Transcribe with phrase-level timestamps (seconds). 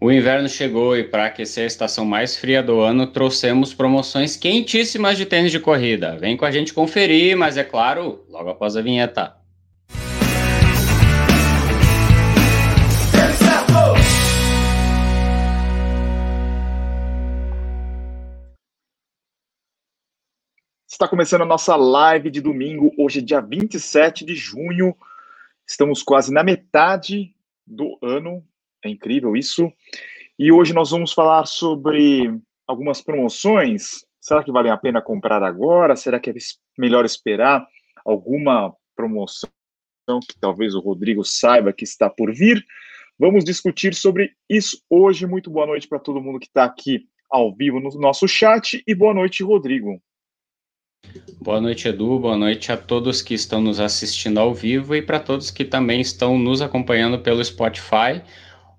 [0.00, 5.16] O inverno chegou e para aquecer a estação mais fria do ano, trouxemos promoções quentíssimas
[5.16, 6.18] de tênis de corrida.
[6.18, 9.36] Vem com a gente conferir, mas é claro, logo após a vinheta.
[20.86, 24.94] Está começando a nossa live de domingo, hoje é dia 27 de junho.
[25.66, 27.34] Estamos quase na metade
[27.66, 28.44] do ano,
[28.84, 29.72] é incrível isso.
[30.38, 32.32] E hoje nós vamos falar sobre
[32.66, 34.04] algumas promoções.
[34.20, 35.96] Será que vale a pena comprar agora?
[35.96, 36.34] Será que é
[36.78, 37.66] melhor esperar
[38.04, 39.50] alguma promoção
[40.28, 42.64] que talvez o Rodrigo saiba que está por vir?
[43.18, 45.26] Vamos discutir sobre isso hoje.
[45.26, 48.94] Muito boa noite para todo mundo que está aqui ao vivo no nosso chat e
[48.94, 50.00] boa noite, Rodrigo.
[51.40, 52.18] Boa noite, Edu.
[52.18, 56.00] Boa noite a todos que estão nos assistindo ao vivo e para todos que também
[56.00, 58.22] estão nos acompanhando pelo Spotify.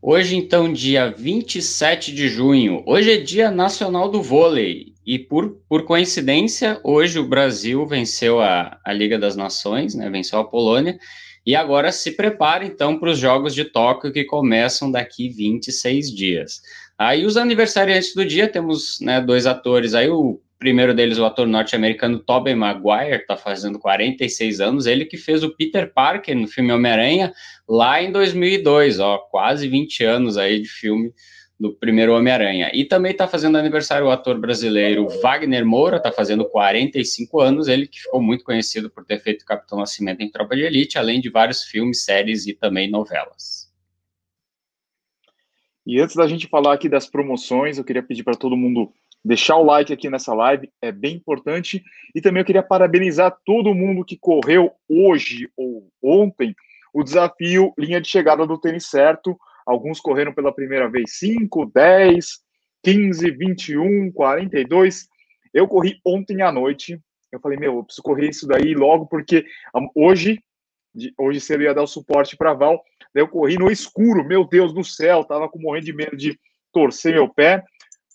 [0.08, 2.84] Hoje, então, dia 27 de junho.
[2.86, 4.94] Hoje é Dia Nacional do Vôlei.
[5.04, 10.08] E por, por coincidência, hoje o Brasil venceu a, a Liga das Nações, né?
[10.08, 11.00] Venceu a Polônia.
[11.44, 16.62] E agora se prepara, então, para os Jogos de Tóquio que começam daqui 26 dias.
[16.96, 21.48] Aí os aniversariantes do dia, temos né, dois atores aí, o primeiro deles, o ator
[21.48, 26.72] norte-americano Tobey Maguire, está fazendo 46 anos, ele que fez o Peter Parker no filme
[26.72, 27.34] Homem-Aranha
[27.68, 31.14] lá em 2002, ó, quase 20 anos aí de filme
[31.60, 32.70] do primeiro Homem-Aranha.
[32.74, 37.88] E também está fazendo aniversário o ator brasileiro Wagner Moura, está fazendo 45 anos, ele
[37.88, 41.30] que ficou muito conhecido por ter feito Capitão Nascimento em Tropa de Elite, além de
[41.30, 43.66] vários filmes, séries e também novelas.
[45.86, 48.92] E antes da gente falar aqui das promoções, eu queria pedir para todo mundo
[49.26, 51.84] deixar o like aqui nessa live, é bem importante.
[52.14, 56.56] E também eu queria parabenizar todo mundo que correu hoje ou ontem
[56.94, 59.36] o desafio linha de chegada do tênis certo.
[59.66, 62.26] Alguns correram pela primeira vez 5, 10,
[62.84, 65.08] 15, 21, 42.
[65.52, 67.02] Eu corri ontem à noite.
[67.32, 69.44] Eu falei, meu, eu preciso correr isso daí logo, porque
[69.96, 70.40] hoje,
[71.18, 72.80] hoje cedo ia dar o suporte para Val.
[73.12, 76.40] Daí eu corri no escuro, meu Deus do céu, tava com morrendo de medo de
[76.72, 77.64] torcer meu pé.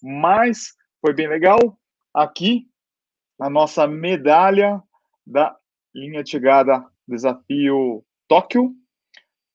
[0.01, 1.59] Mas foi bem legal.
[2.15, 2.67] Aqui,
[3.41, 4.83] a nossa medalha
[5.27, 5.57] da
[5.95, 8.73] linha de chegada desafio Tóquio.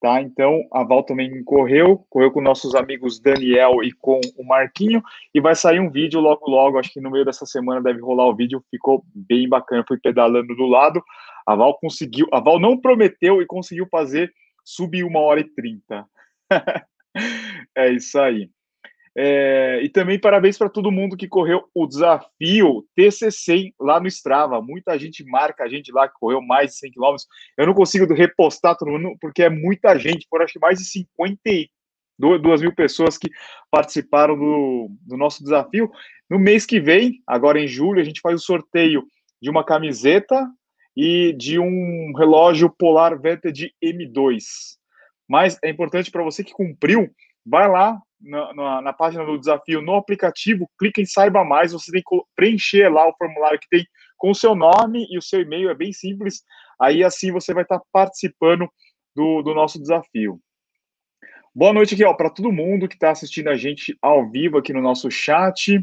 [0.02, 0.22] Tá?
[0.22, 5.02] Então, a Val também correu, correu com nossos amigos Daniel e com o Marquinho,
[5.34, 8.28] e vai sair um vídeo logo, logo, acho que no meio dessa semana deve rolar
[8.28, 11.02] o vídeo, ficou bem bacana, fui pedalando do lado,
[11.48, 14.32] a Val conseguiu, a Val não prometeu e conseguiu fazer
[14.64, 16.06] subir uma hora e trinta.
[17.76, 18.52] é isso aí.
[19.18, 24.62] É, e também parabéns para todo mundo que correu o desafio TCC lá no Strava.
[24.62, 27.16] Muita gente marca a gente lá que correu mais de 100 km.
[27.58, 30.28] Eu não consigo repostar todo mundo porque é muita gente.
[30.30, 33.30] Foram acho que mais de 52 mil pessoas que
[33.72, 35.90] participaram do, do nosso desafio.
[36.30, 39.06] No mês que vem, agora em julho, a gente faz o sorteio
[39.42, 40.46] de uma camiseta
[40.96, 44.44] e de um relógio Polar Vantage M2.
[45.28, 47.10] Mas é importante para você que cumpriu,
[47.46, 51.92] vai lá, na, na, na, página do desafio no aplicativo, clica em Saiba Mais, você
[51.92, 53.86] tem que preencher lá o formulário que tem
[54.18, 56.44] com o seu nome e o seu e-mail, é bem simples.
[56.82, 58.68] Aí assim você vai estar participando
[59.16, 60.40] do, do nosso desafio.
[61.54, 64.74] Boa noite aqui, ó, para todo mundo que está assistindo a gente ao vivo aqui
[64.74, 65.80] no nosso chat.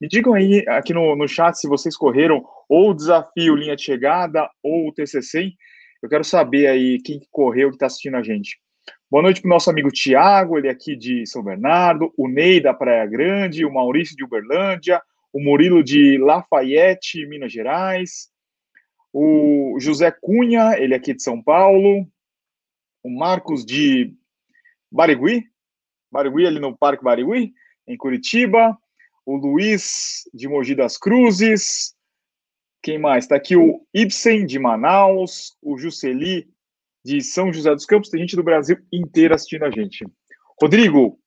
[0.00, 3.82] Me digam aí aqui no, no chat se vocês correram ou o desafio linha de
[3.82, 5.52] chegada ou o TCC.
[6.02, 8.58] Eu quero saber aí quem correu que está assistindo a gente.
[9.08, 12.60] Boa noite para o nosso amigo Tiago, ele é aqui de São Bernardo, o Ney
[12.60, 15.00] da Praia Grande, o Maurício de Uberlândia,
[15.32, 18.32] o Murilo de Lafayette, Minas Gerais,
[19.12, 22.04] o José Cunha, ele é aqui de São Paulo,
[23.00, 24.12] o Marcos de
[24.90, 25.44] Barigui,
[26.10, 27.54] Barigui ali no Parque Barigui,
[27.86, 28.76] em Curitiba,
[29.24, 31.94] o Luiz de Mogi das Cruzes,
[32.82, 33.22] quem mais?
[33.22, 36.48] Está aqui o Ibsen de Manaus, o Jusceli
[37.06, 40.04] de São José dos Campos, tem gente do Brasil inteiro assistindo a gente.
[40.60, 41.20] Rodrigo,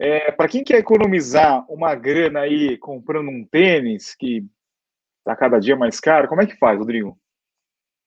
[0.00, 4.46] é, para quem quer economizar uma grana aí comprando um tênis que
[5.18, 7.18] está cada dia mais caro, como é que faz, Rodrigo?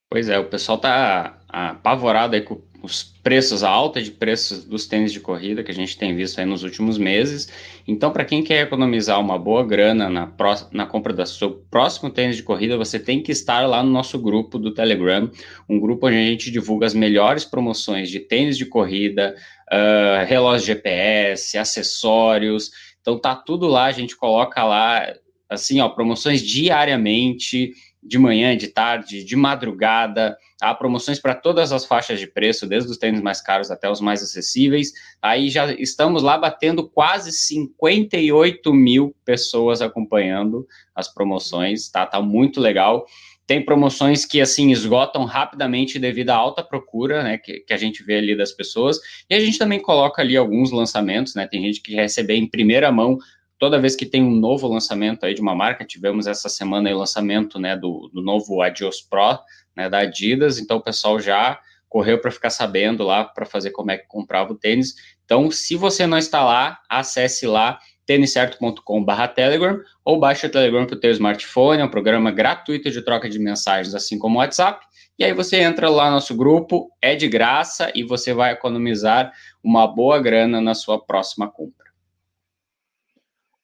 [0.09, 5.13] Pois é, o pessoal está apavorado aí com os preços, alta de preços dos tênis
[5.13, 7.47] de corrida que a gente tem visto aí nos últimos meses.
[7.87, 12.09] Então, para quem quer economizar uma boa grana na, pró na compra do seu próximo
[12.09, 15.29] tênis de corrida, você tem que estar lá no nosso grupo do Telegram,
[15.69, 19.35] um grupo onde a gente divulga as melhores promoções de tênis de corrida,
[19.71, 22.71] uh, relógio GPS, acessórios.
[22.99, 25.13] Então, tá tudo lá, a gente coloca lá,
[25.47, 27.73] assim, ó, promoções diariamente
[28.03, 30.37] de manhã, de tarde, de madrugada.
[30.61, 34.01] Há promoções para todas as faixas de preço, desde os tênis mais caros até os
[34.01, 34.91] mais acessíveis.
[35.21, 42.05] Aí já estamos lá batendo quase 58 mil pessoas acompanhando as promoções, tá?
[42.05, 43.05] Tá muito legal.
[43.45, 48.01] Tem promoções que, assim, esgotam rapidamente devido à alta procura, né, que, que a gente
[48.01, 48.97] vê ali das pessoas.
[49.29, 52.91] E a gente também coloca ali alguns lançamentos, né, tem gente que recebe em primeira
[52.91, 53.17] mão
[53.61, 56.97] toda vez que tem um novo lançamento aí de uma marca, tivemos essa semana o
[56.97, 59.37] lançamento, né, do, do novo Adios Pro,
[59.77, 63.91] né, da Adidas, então o pessoal já correu para ficar sabendo lá para fazer como
[63.91, 64.95] é que comprava o tênis.
[65.23, 67.77] Então, se você não está lá, acesse lá
[68.07, 73.29] têniscerto.com/telegram ou baixe o Telegram para o teu smartphone, é um programa gratuito de troca
[73.29, 74.83] de mensagens, assim como o WhatsApp.
[75.19, 79.31] E aí você entra lá no nosso grupo, é de graça e você vai economizar
[79.63, 81.90] uma boa grana na sua próxima compra.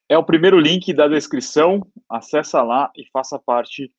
[0.10, 1.86] É o primeiro link da descrição.
[2.10, 3.92] Acessa lá e faça parte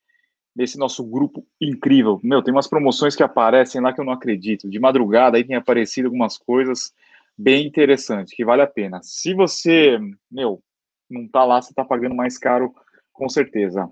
[0.55, 2.19] desse nosso grupo incrível.
[2.23, 4.69] Meu, tem umas promoções que aparecem lá que eu não acredito.
[4.69, 6.93] De madrugada aí tem aparecido algumas coisas
[7.37, 9.01] bem interessantes que vale a pena.
[9.03, 9.99] Se você,
[10.31, 10.61] meu,
[11.09, 12.75] não tá lá, você tá pagando mais caro
[13.13, 13.89] com certeza.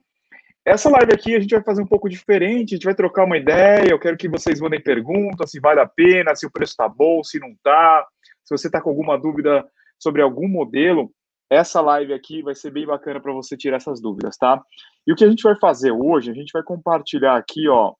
[0.64, 3.36] Essa live aqui a gente vai fazer um pouco diferente, a gente vai trocar uma
[3.36, 6.88] ideia, eu quero que vocês mandem perguntas, se vale a pena, se o preço tá
[6.88, 8.04] bom, se não tá,
[8.44, 9.64] se você tá com alguma dúvida
[9.96, 11.12] sobre algum modelo,
[11.48, 14.62] essa live aqui vai ser bem bacana para você tirar essas dúvidas, tá?
[15.06, 17.94] E o que a gente vai fazer hoje, a gente vai compartilhar aqui, ó,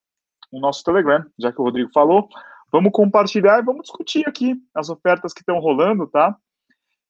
[0.50, 2.28] o nosso Telegram, já que o Rodrigo falou.
[2.72, 6.36] Vamos compartilhar e vamos discutir aqui as ofertas que estão rolando, tá?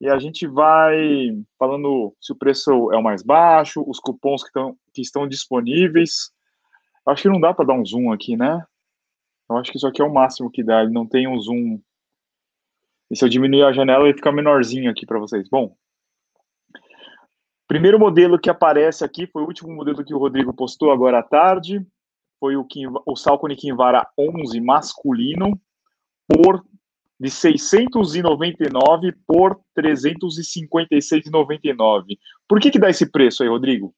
[0.01, 4.49] E a gente vai falando se o preço é o mais baixo, os cupons que,
[4.49, 6.31] estão que estão disponíveis.
[7.07, 8.63] Acho que não dá para dar um zoom aqui, né?
[9.49, 11.81] Eu acho que isso aqui é o máximo que dá, ele não tem um zoom.
[13.11, 15.49] E se eu diminuir a janela, ele fica menorzinho aqui para vocês.
[15.49, 15.75] Bom,
[17.67, 21.23] Primeiro modelo que aparece aqui foi o último modelo que o Rodrigo postou agora à
[21.23, 21.85] tarde.
[22.39, 25.61] Foi o, Kim, o Salcone Kinvara 11 masculino
[26.29, 26.65] por
[27.19, 32.19] de 699 por 356,99.
[32.47, 33.93] Por que que dá esse preço aí, Rodrigo?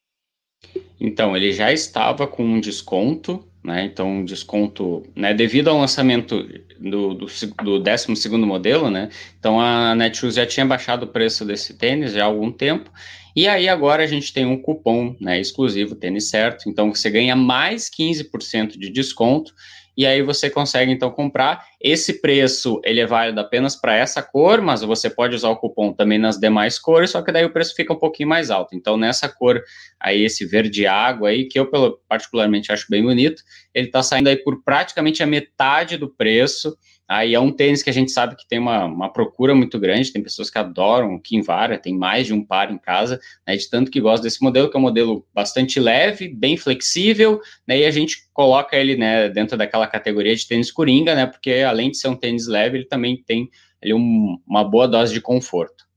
[1.00, 3.84] Então, ele já estava com um desconto, né?
[3.84, 5.32] Então, um desconto, né?
[5.34, 6.42] Devido ao lançamento
[6.80, 7.26] do, do,
[7.62, 9.08] do 12 modelo, né?
[9.38, 12.90] Então, a Netshoes já tinha baixado o preço desse tênis já há algum tempo.
[13.38, 15.40] E aí, agora a gente tem um cupom, né?
[15.40, 16.69] Exclusivo, tênis certo.
[16.69, 19.55] Então, você ganha mais 15% de desconto
[19.96, 21.64] e aí você consegue então comprar.
[21.81, 25.93] Esse preço ele é válido apenas para essa cor, mas você pode usar o cupom
[25.93, 28.75] também nas demais cores, só que daí o preço fica um pouquinho mais alto.
[28.75, 29.62] Então nessa cor
[30.00, 31.70] aí esse verde água aí que eu
[32.08, 33.40] particularmente acho bem bonito,
[33.73, 36.76] ele está saindo aí por praticamente a metade do preço
[37.08, 40.12] Aí é um tênis que a gente sabe que tem uma, uma procura muito grande,
[40.12, 43.70] tem pessoas que adoram o Kinvara, tem mais de um par em casa, né, de
[43.70, 47.87] tanto que gosta desse modelo, que é um modelo bastante leve, bem flexível, né, e
[47.87, 51.96] a gente coloca ele, né, dentro daquela categoria de tênis coringa, né, porque além de
[51.96, 53.49] ser um tênis leve, ele também tem
[53.81, 55.88] ele, um, uma boa dose de conforto.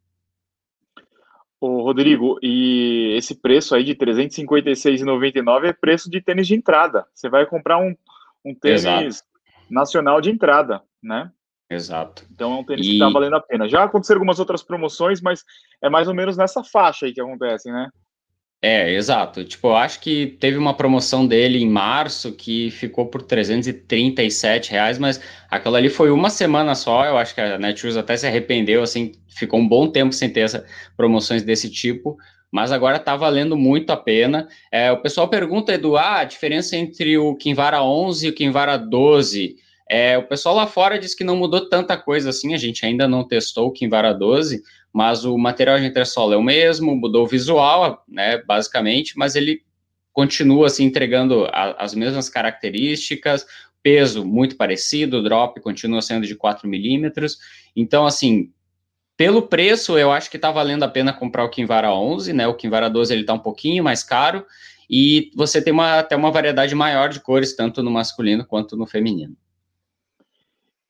[1.60, 7.06] Ô, Rodrigo, e esse preço aí de R$ 356,99 é preço de tênis de entrada.
[7.14, 7.94] Você vai comprar um,
[8.46, 9.25] um tênis Exato.
[9.69, 11.31] nacional de entrada né?
[11.69, 12.25] Exato.
[12.31, 12.92] Então é um tênis e...
[12.92, 13.68] que tá valendo a pena.
[13.68, 15.44] Já aconteceram algumas outras promoções, mas
[15.81, 17.89] é mais ou menos nessa faixa aí que acontece, né?
[18.63, 19.44] É, exato.
[19.44, 25.00] Tipo, eu acho que teve uma promoção dele em março que ficou por 337 reais,
[25.00, 25.19] mas
[25.50, 27.06] aquela ali foi uma semana só.
[27.06, 30.42] Eu acho que a Netshoes até se arrependeu, assim, ficou um bom tempo sem ter
[30.42, 30.63] essa,
[30.95, 32.18] promoções desse tipo,
[32.52, 34.47] mas agora tá valendo muito a pena.
[34.71, 38.78] É, o pessoal pergunta, Edu, ah, a diferença entre o Kinvara 11 e o Kinvara
[38.78, 39.56] 12.
[39.94, 43.10] É, o pessoal lá fora diz que não mudou tanta coisa assim, a gente ainda
[43.10, 47.28] não testou o Kinvara 12, mas o material de entressola é o mesmo, mudou o
[47.28, 49.64] visual, né, basicamente, mas ele
[50.14, 53.45] continua assim entregando a, as mesmas características,
[53.83, 57.38] peso muito parecido, o drop continua sendo de 4 milímetros,
[57.76, 58.50] então assim,
[59.18, 62.56] pelo preço, eu acho que está valendo a pena comprar o Kinvara 11, né, o
[62.56, 64.45] Kinvara 12 ele está um pouquinho mais caro,
[64.90, 68.88] e você tem uma, até uma variedade maior de cores, tanto no masculino quanto no
[68.88, 69.36] feminino.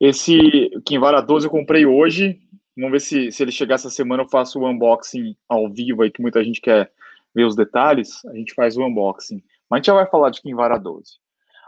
[0.01, 2.41] Esse Kinvara 12 eu comprei hoje.
[2.75, 6.09] Vamos ver se, se ele chegar essa semana eu faço o unboxing ao vivo aí,
[6.09, 6.91] que muita gente quer
[7.35, 8.25] ver os detalhes.
[8.25, 9.43] A gente faz o unboxing.
[9.69, 11.19] Mas a gente já vai falar de Kinvara 12.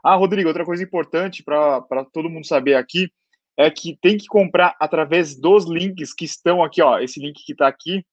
[0.04, 3.12] Ah, Rodrigo, outra coisa importante para todo mundo saber aqui
[3.56, 6.98] é que tem que comprar através dos links que estão aqui, ó.
[6.98, 8.04] Esse link que está aqui.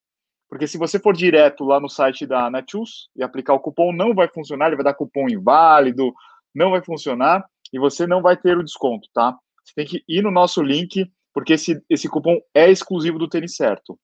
[0.50, 4.15] Porque se você for direto lá no site da Netshoes e aplicar o cupom, não
[4.15, 6.12] vai funcionar, ele vai dar cupom inválido,
[6.55, 9.35] não vai funcionar e você não vai ter o desconto, tá?
[9.71, 13.55] Você tem que ir no nosso link, porque esse, esse cupom é exclusivo do Tênis
[13.55, 13.99] Certo.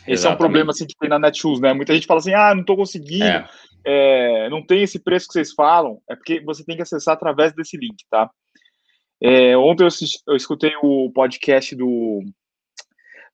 [0.00, 0.26] Esse Exatamente.
[0.26, 1.72] é um problema assim que tem na Netshoes, né?
[1.72, 3.48] Muita gente fala assim, ah, não estou conseguindo, é.
[3.84, 7.52] É, não tem esse preço que vocês falam, é porque você tem que acessar através
[7.52, 8.28] desse link, tá?
[9.20, 9.88] É, ontem eu,
[10.28, 12.24] eu, escutei o podcast do,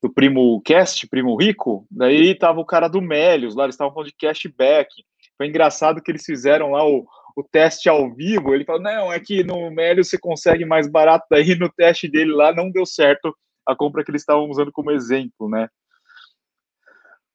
[0.03, 4.09] do Primo Cast, Primo Rico, daí tava o cara do Melios lá, eles estavam falando
[4.09, 4.91] de cashback.
[5.39, 7.07] Foi engraçado que eles fizeram lá o,
[7.39, 8.53] o teste ao vivo.
[8.53, 12.33] Ele falou: não, é que no Melios você consegue mais barato, daí no teste dele
[12.33, 13.33] lá não deu certo
[13.65, 15.69] a compra que eles estavam usando como exemplo, né?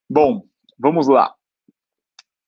[0.09, 0.43] Bom,
[0.77, 1.33] vamos lá.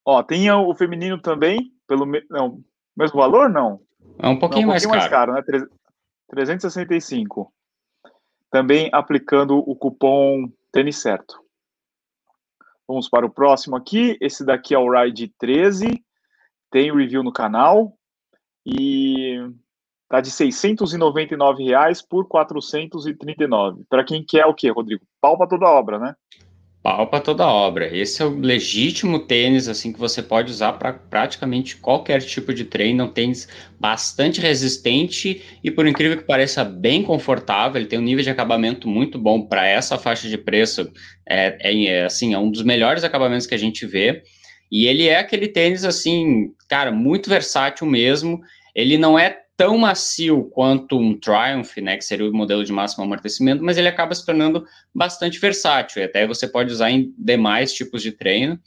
[0.03, 2.61] Ó, tem o feminino também, pelo não,
[2.95, 3.79] mesmo valor, não?
[4.19, 5.33] É um pouquinho, não, um pouquinho mais, caro.
[5.33, 5.67] mais caro, né?
[6.29, 7.53] 365.
[8.51, 11.39] Também aplicando o cupom Tênis Certo.
[12.87, 14.17] Vamos para o próximo aqui.
[14.19, 16.03] Esse daqui é o Ride 13.
[16.71, 17.97] Tem review no canal.
[18.65, 19.39] E
[20.09, 23.83] tá de 699 reais por 439.
[23.89, 25.05] Para quem quer o quê, Rodrigo?
[25.21, 26.15] Pau para toda obra, né?
[26.85, 27.89] pau para toda obra.
[27.97, 32.63] Esse é o legítimo tênis assim que você pode usar para praticamente qualquer tipo de
[32.63, 33.01] treino.
[33.01, 33.47] É um tênis
[33.79, 37.81] bastante resistente e por incrível que pareça bem confortável.
[37.81, 40.87] Ele tem um nível de acabamento muito bom para essa faixa de preço.
[41.27, 44.21] É, é, assim é um dos melhores acabamentos que a gente vê.
[44.71, 48.41] E ele é aquele tênis assim, cara, muito versátil mesmo.
[48.73, 53.03] Ele não é tão macio quanto um Triumph, né, que seria o modelo de máximo
[53.03, 57.73] amortecimento, mas ele acaba se tornando bastante versátil, e até você pode usar em demais
[57.73, 58.59] tipos de treino.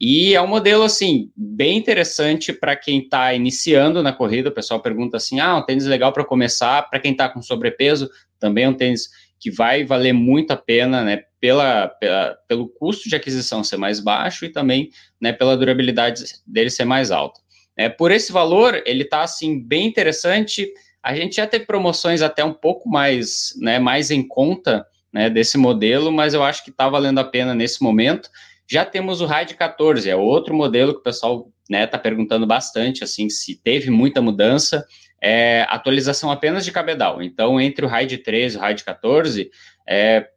[0.00, 4.50] E é um modelo, assim, bem interessante para quem está iniciando na corrida.
[4.50, 6.82] O pessoal pergunta assim: ah, um tênis legal para começar.
[6.88, 9.08] Para quem está com sobrepeso, também é um tênis
[9.40, 11.22] que vai valer muito a pena, né?
[11.40, 14.90] Pela, pela, pelo custo de aquisição ser mais baixo e também
[15.20, 17.40] né, pela durabilidade dele ser mais alta.
[17.76, 20.68] É, por esse valor, ele está assim bem interessante.
[21.00, 25.56] A gente já teve promoções até um pouco mais, né, mais em conta né, desse
[25.56, 28.28] modelo, mas eu acho que está valendo a pena nesse momento.
[28.68, 32.46] Já temos o Raid 14, é outro modelo que o pessoal está né, tá perguntando
[32.46, 34.84] bastante, assim, se teve muita mudança.
[35.20, 37.22] É, atualização apenas de cabedal.
[37.22, 39.50] Então, entre o Raid 13 e o Raid 14,
[39.88, 40.28] é,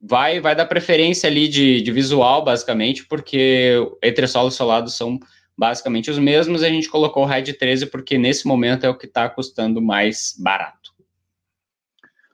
[0.00, 5.18] vai, vai dar preferência ali de, de visual, basicamente, porque entre solo e solado são
[5.60, 9.04] basicamente os mesmos, a gente colocou o RAID 13 porque nesse momento é o que
[9.04, 10.94] está custando mais barato.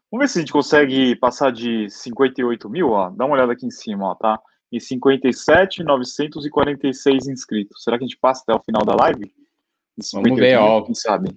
[0.08, 3.10] Vamos ver se a gente consegue passar de 58 mil, ó.
[3.10, 4.38] Dá uma olhada aqui em cima, ó, tá?
[4.70, 7.82] E 57,946 inscritos.
[7.82, 9.34] Será que a gente passa até o final da live?
[10.12, 10.82] Vamos ver, ó.
[10.82, 11.36] Quem sabe?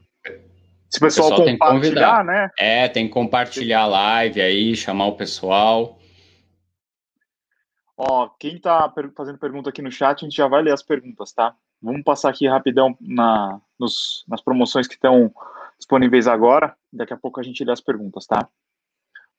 [0.90, 2.50] Se o pessoal, o pessoal compartilhar, né?
[2.58, 6.00] É, tem que compartilhar a live aí, chamar o pessoal.
[7.96, 11.32] Ó, quem tá fazendo pergunta aqui no chat, a gente já vai ler as perguntas,
[11.32, 11.54] tá?
[11.82, 15.32] Vamos passar aqui rapidão na, nos, nas promoções que estão
[15.78, 16.76] disponíveis agora.
[16.92, 18.48] Daqui a pouco a gente lê as perguntas, tá?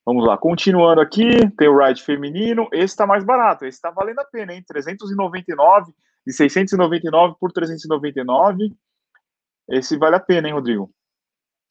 [0.06, 0.38] Vamos lá.
[0.38, 2.68] Continuando aqui, tem o ride feminino.
[2.72, 3.64] Esse está mais barato.
[3.64, 4.62] Esse está valendo a pena, hein?
[4.66, 5.92] 399
[6.26, 8.72] de 699 por 399.
[9.68, 10.90] Esse vale a pena, hein, Rodrigo?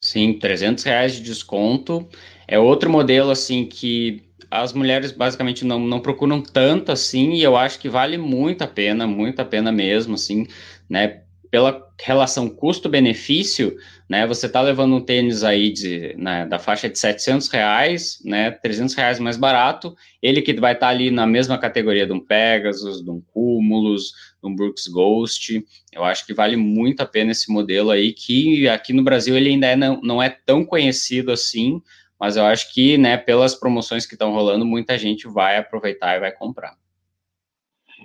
[0.02, 2.08] Sim, 300 reais de desconto.
[2.48, 7.56] É outro modelo, assim, que as mulheres basicamente não, não procuram tanto assim, e eu
[7.56, 10.46] acho que vale muito a pena, muito a pena mesmo, assim,
[10.88, 11.22] né?
[11.50, 13.76] Pela relação custo-benefício,
[14.08, 14.26] né?
[14.26, 18.50] Você tá levando um tênis aí de, né, da faixa de 700 reais, né?
[18.50, 22.20] 300 reais mais barato, ele que vai estar tá ali na mesma categoria de um
[22.20, 25.64] Pegasus, de um Cumulus, de um Brooks Ghost.
[25.92, 29.50] Eu acho que vale muito a pena esse modelo aí, que aqui no Brasil ele
[29.50, 31.82] ainda é, não, não é tão conhecido assim,
[32.18, 36.20] mas eu acho que, né, pelas promoções que estão rolando, muita gente vai aproveitar e
[36.20, 36.79] vai comprar.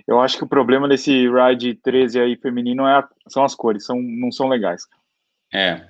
[0.06, 3.84] Eu acho que o problema desse Ride 13 aí feminino é a, são as cores,
[3.84, 4.86] são, não são legais.
[5.52, 5.84] É.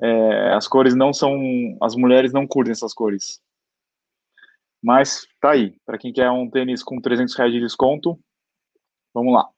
[0.00, 0.54] é.
[0.54, 1.34] As cores não são.
[1.80, 3.40] As mulheres não curtem essas cores.
[4.82, 5.74] Mas tá aí.
[5.86, 8.18] Para quem quer um tênis com 300 reais de desconto,
[9.14, 9.48] vamos lá.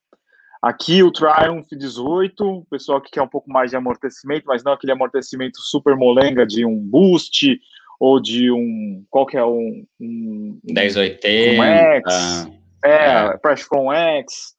[0.62, 4.72] Aqui o Triumph 18, o pessoal que quer um pouco mais de amortecimento, mas não
[4.72, 7.60] aquele amortecimento super molenga de um boost
[7.98, 9.04] ou de um.
[9.10, 9.84] Qual que é um.
[10.00, 11.60] um 1080.
[11.60, 12.48] Um X,
[12.86, 13.36] é, é.
[13.38, 14.54] Presscon X,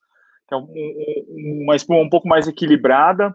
[0.46, 3.34] que é um, um, uma espuma um pouco mais equilibrada.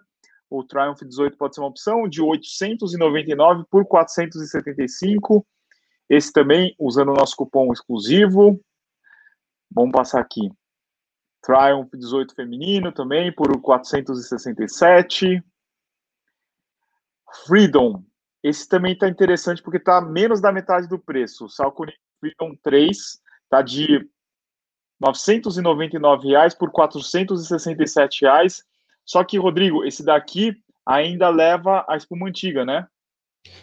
[0.49, 5.45] O Triumph 18 pode ser uma opção, de 899 por 475.
[6.09, 8.59] Esse também, usando o nosso cupom exclusivo.
[9.71, 10.51] Vamos passar aqui.
[11.41, 15.43] Triumph 18 feminino também por 467.
[17.47, 18.03] Freedom
[18.43, 21.45] esse também está interessante porque está menos da metade do preço.
[21.45, 22.89] O Salcone Freedom 3
[23.45, 24.05] está de
[24.99, 28.63] 999 reais por 467 reais.
[29.05, 32.87] Só que, Rodrigo, esse daqui ainda leva a espuma antiga, né?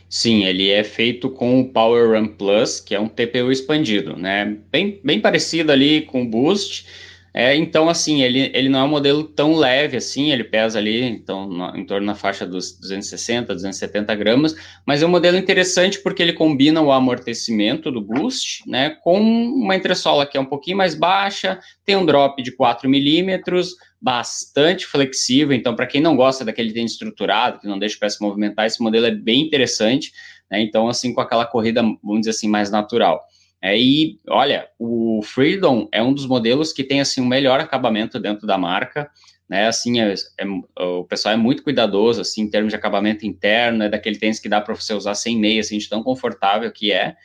[0.09, 4.59] Sim, ele é feito com o Power Run Plus, que é um TPU expandido, né?
[4.71, 6.87] Bem, bem parecido ali com o Boost,
[7.33, 11.03] é, então, assim, ele, ele não é um modelo tão leve assim, ele pesa ali,
[11.03, 16.01] então, no, em torno na faixa dos 260, 270 gramas, mas é um modelo interessante
[16.03, 20.77] porque ele combina o amortecimento do Boost, né, com uma entressola que é um pouquinho
[20.77, 26.45] mais baixa, tem um drop de 4 milímetros, bastante flexível, então, para quem não gosta
[26.45, 30.11] daquele tênis estruturado, que não deixa o pé se movimentar, esse modelo é bem interessante,
[30.51, 33.21] né, então, assim, com aquela corrida, vamos dizer assim, mais natural.
[33.63, 37.61] É, e olha, o Freedom é um dos modelos que tem assim o um melhor
[37.61, 39.11] acabamento dentro da marca,
[39.47, 39.67] né?
[39.67, 40.47] Assim, é, é,
[40.83, 44.49] o pessoal é muito cuidadoso assim em termos de acabamento interno, é daquele tênis que
[44.49, 47.17] dá para você usar sem meia, assim, de tão confortável que é.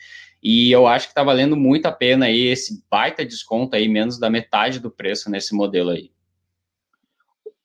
[0.42, 4.18] E eu acho que está valendo muito a pena aí esse baita desconto aí, menos
[4.18, 6.10] da metade do preço nesse modelo aí.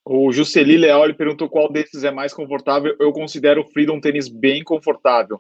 [0.06, 2.96] O Jusceli Leal ele perguntou qual desses é mais confortável.
[3.00, 5.40] Eu considero o Freedom tênis bem confortável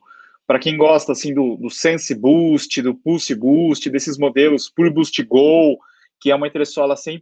[0.51, 5.23] para quem gosta assim do, do Sense Boost, do Pulse Boost, desses modelos Pure Boost
[5.23, 5.79] Go,
[6.19, 7.21] que é uma entressola 100%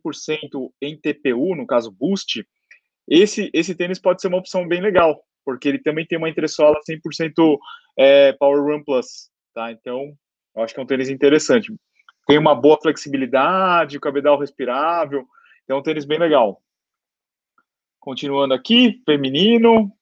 [0.81, 2.43] em TPU, no caso Boost,
[3.07, 6.79] esse, esse tênis pode ser uma opção bem legal, porque ele também tem uma entressola
[6.89, 7.59] 100%
[7.99, 9.71] é, Power Run Plus, tá?
[9.71, 10.11] Então,
[10.55, 11.71] eu acho que é um tênis interessante.
[12.25, 15.23] Tem uma boa flexibilidade, o cabedal respirável,
[15.65, 16.63] então é um tênis bem legal.
[17.99, 19.95] Continuando aqui, feminino,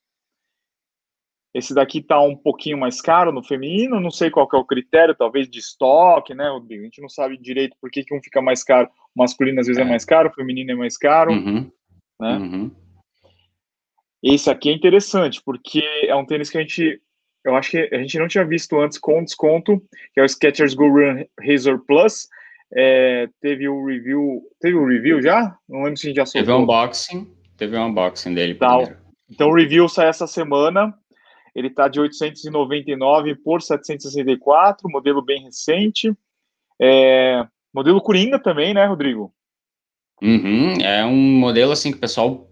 [1.53, 5.15] esse daqui está um pouquinho mais caro no feminino, não sei qual é o critério,
[5.15, 6.45] talvez de estoque, né?
[6.45, 8.89] A gente não sabe direito por que, que um fica mais caro.
[9.15, 11.71] O masculino às vezes é, é mais caro, o feminino é mais caro, uhum.
[12.19, 12.37] né?
[12.37, 12.71] Uhum.
[14.21, 17.01] Esse aqui é interessante, porque é um tênis que a gente,
[17.45, 19.81] eu acho que a gente não tinha visto antes com desconto,
[20.13, 22.27] que é o Skechers Go Run Razor Plus.
[22.75, 25.55] É, teve o review, teve o review já?
[25.69, 26.41] Não lembro se a gente já soltou.
[26.41, 28.83] Teve um unboxing, teve um unboxing dele Tal.
[29.29, 30.93] Então o review sai essa semana,
[31.57, 36.13] ele está de 899 por 764, modelo bem recente.
[36.79, 39.33] É, modelo Coringa também, né, Rodrigo?
[40.21, 42.47] Uhum, é um modelo assim que o pessoal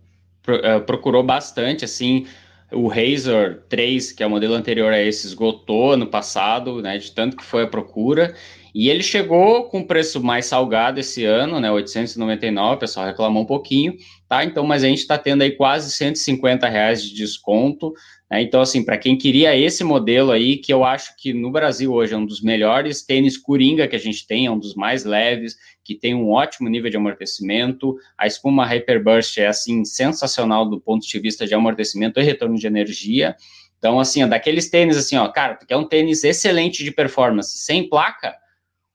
[0.47, 2.25] é, procurou bastante, assim,
[2.71, 7.11] o Razor 3, que é o modelo anterior a esse, esgotou no passado, né, de
[7.11, 8.35] tanto que foi a procura,
[8.73, 13.45] e ele chegou com preço mais salgado esse ano, né, 899, o pessoal reclamou um
[13.45, 13.95] pouquinho,
[14.27, 17.93] tá, então, mas a gente está tendo aí quase 150 reais de desconto?
[18.31, 22.13] Então, assim, para quem queria esse modelo aí, que eu acho que no Brasil hoje
[22.13, 25.55] é um dos melhores tênis Coringa que a gente tem, é um dos mais leves,
[25.83, 27.95] que tem um ótimo nível de amortecimento.
[28.17, 32.65] A espuma Hyperburst é, assim, sensacional do ponto de vista de amortecimento e retorno de
[32.65, 33.35] energia.
[33.77, 37.59] Então, assim, ó, daqueles tênis, assim, ó, cara, porque é um tênis excelente de performance,
[37.59, 38.35] sem placa,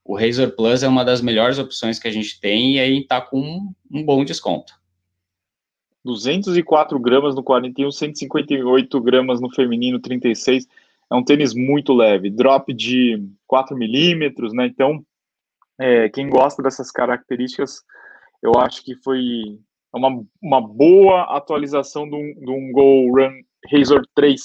[0.05, 3.21] o Razor Plus é uma das melhores opções que a gente tem e aí tá
[3.21, 4.80] com um bom desconto.
[6.05, 10.67] 204 gramas no 41, 158 gramas no feminino, 36.
[11.11, 14.67] É um tênis muito leve, drop de 4 milímetros, né?
[14.67, 15.05] Então,
[15.79, 17.83] é, quem gosta dessas características,
[18.43, 19.59] eu acho que foi
[19.93, 24.41] uma, uma boa atualização de um, de um Go Run Razor 3,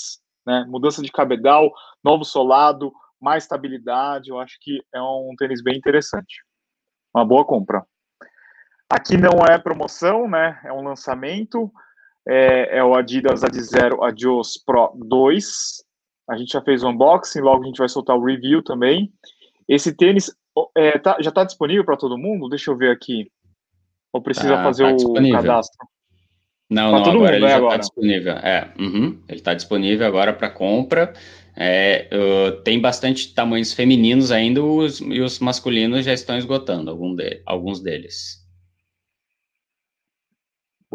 [0.45, 0.65] né?
[0.67, 1.71] Mudança de cabedal,
[2.03, 2.91] novo solado,
[3.21, 6.43] mais estabilidade, eu acho que é um tênis bem interessante.
[7.13, 7.85] Uma boa compra.
[8.95, 10.57] Aqui não é promoção, né?
[10.63, 11.69] É um lançamento.
[12.25, 15.83] É, é o Adidas Ad Zero Adios Pro 2.
[16.29, 19.11] A gente já fez o unboxing, logo a gente vai soltar o review também.
[19.67, 20.31] Esse tênis
[20.77, 22.47] é, tá, já está disponível para todo mundo?
[22.47, 23.29] Deixa eu ver aqui.
[24.13, 25.87] Ou precisa ah, fazer tá o cadastro?
[26.69, 28.33] Não, pra não, agora mundo, ele né, já está disponível.
[28.33, 31.13] É, uhum, ele está disponível agora para compra.
[31.53, 37.13] É, uh, tem bastante tamanhos femininos ainda os, e os masculinos já estão esgotando algum
[37.13, 38.44] de, alguns deles.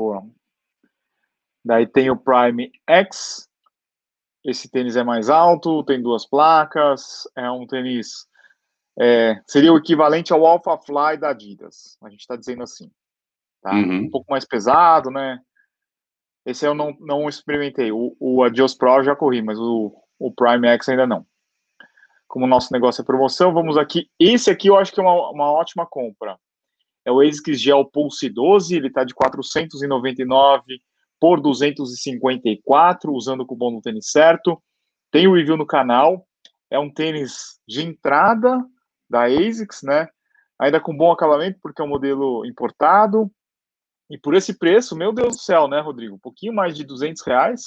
[0.01, 0.27] Boa.
[1.63, 3.47] Daí tem o Prime X.
[4.43, 8.27] Esse tênis é mais alto, tem duas placas, é um tênis.
[8.99, 11.99] É, seria o equivalente ao Alpha Fly da Adidas.
[12.03, 12.91] A gente está dizendo assim.
[13.61, 13.75] Tá?
[13.75, 14.05] Uhum.
[14.05, 15.39] Um pouco mais pesado, né?
[16.47, 17.93] Esse eu não, não experimentei.
[17.93, 21.27] O, o Adios Pro eu já corri, mas o, o Prime X ainda não.
[22.27, 24.11] Como o nosso negócio é promoção, vamos aqui.
[24.19, 26.39] Esse aqui eu acho que é uma, uma ótima compra
[27.11, 30.81] é o ASICS Gel Pulse 12, ele está de 499
[31.21, 34.63] por 254, usando o cupom do tênis certo.
[35.11, 36.27] Tem o review no canal,
[36.71, 38.65] é um tênis de entrada
[39.09, 40.09] da ASICS, né?
[40.59, 43.31] Ainda com bom acabamento, porque é um modelo importado.
[44.09, 46.15] E por esse preço, meu Deus do céu, né, Rodrigo?
[46.15, 47.63] Um pouquinho mais de 200 reais.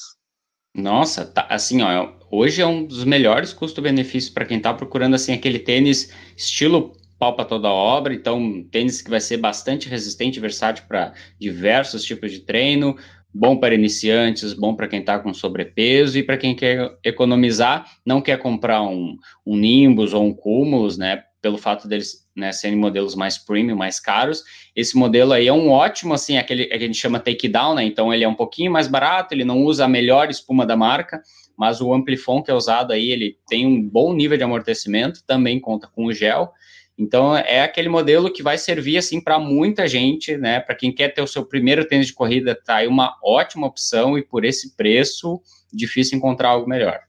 [0.74, 5.34] Nossa, tá, assim, ó, hoje é um dos melhores custo-benefícios para quem está procurando assim
[5.34, 10.84] aquele tênis estilo pau para toda obra, então tênis que vai ser bastante resistente versátil
[10.90, 12.98] para diversos tipos de treino,
[13.34, 18.20] bom para iniciantes, bom para quem está com sobrepeso e para quem quer economizar, não
[18.20, 23.16] quer comprar um, um Nimbus ou um Cumulus, né, pelo fato deles né, serem modelos
[23.16, 24.44] mais premium, mais caros.
[24.76, 28.14] Esse modelo aí é um ótimo, assim, aquele que a gente chama takedown, né, então
[28.14, 31.22] ele é um pouquinho mais barato, ele não usa a melhor espuma da marca,
[31.58, 35.58] mas o Amplifon que é usado aí, ele tem um bom nível de amortecimento, também
[35.58, 36.52] conta com o gel,
[36.98, 40.60] então, é aquele modelo que vai servir, assim, para muita gente, né?
[40.60, 44.18] Para quem quer ter o seu primeiro tênis de corrida, tá aí uma ótima opção
[44.18, 47.00] e por esse preço, difícil encontrar algo melhor.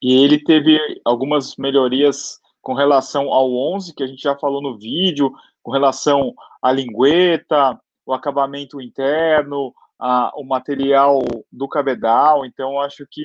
[0.00, 4.78] E ele teve algumas melhorias com relação ao 11, que a gente já falou no
[4.78, 5.30] vídeo,
[5.62, 12.46] com relação à lingueta, o acabamento interno, a, o material do cabedal.
[12.46, 13.24] Então, acho que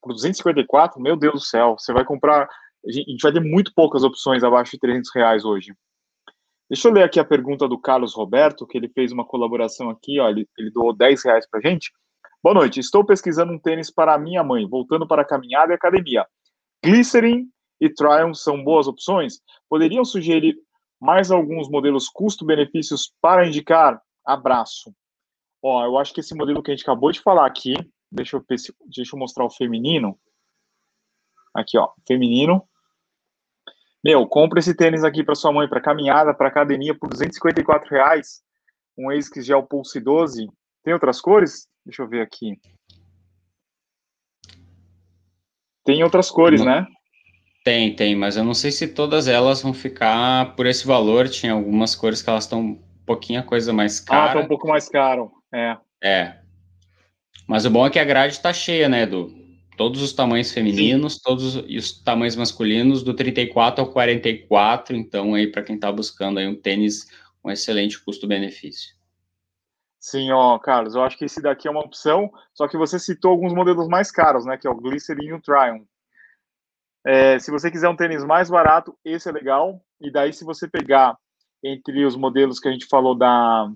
[0.00, 2.48] por 254, meu Deus do céu, você vai comprar
[2.86, 5.74] a gente vai ter muito poucas opções abaixo de 300 reais hoje.
[6.68, 10.18] Deixa eu ler aqui a pergunta do Carlos Roberto, que ele fez uma colaboração aqui,
[10.18, 11.92] ó, ele, ele doou 10 reais para gente.
[12.42, 16.26] Boa noite, estou pesquisando um tênis para minha mãe, voltando para a caminhada e academia.
[16.84, 17.46] Glycerin
[17.80, 19.40] e Triumph são boas opções?
[19.68, 20.56] Poderiam sugerir
[21.00, 24.00] mais alguns modelos custo-benefícios para indicar?
[24.24, 24.92] Abraço.
[25.62, 27.74] Ó, eu acho que esse modelo que a gente acabou de falar aqui,
[28.10, 30.18] deixa eu, deixa eu mostrar o feminino.
[31.54, 32.66] Aqui, ó, feminino.
[34.04, 38.42] Meu, compra esse tênis aqui para sua mãe, para caminhada, para academia, por 254 reais.
[38.98, 40.48] Um ASICS Gel Pulse 12.
[40.82, 41.68] Tem outras cores?
[41.86, 42.58] Deixa eu ver aqui.
[45.84, 46.86] Tem outras cores, não, né?
[47.64, 51.28] Tem, tem, mas eu não sei se todas elas vão ficar por esse valor.
[51.28, 54.30] Tinha algumas cores que elas estão um pouquinho a coisa mais cara.
[54.30, 55.76] Ah, tá um pouco mais caro, é.
[56.02, 56.38] É.
[57.46, 59.41] Mas o bom é que a grade tá cheia, né, Edu?
[59.76, 61.20] Todos os tamanhos femininos, Sim.
[61.24, 66.46] todos os tamanhos masculinos, do 34 ao 44, então aí para quem está buscando aí
[66.46, 67.04] um tênis
[67.40, 68.94] com um excelente custo-benefício.
[69.98, 73.30] Sim, ó, Carlos, eu acho que esse daqui é uma opção, só que você citou
[73.30, 75.86] alguns modelos mais caros, né, que é o Glycerin e o Triumph.
[77.04, 80.68] É, se você quiser um tênis mais barato, esse é legal, e daí se você
[80.68, 81.16] pegar
[81.62, 83.70] entre os modelos que a gente falou da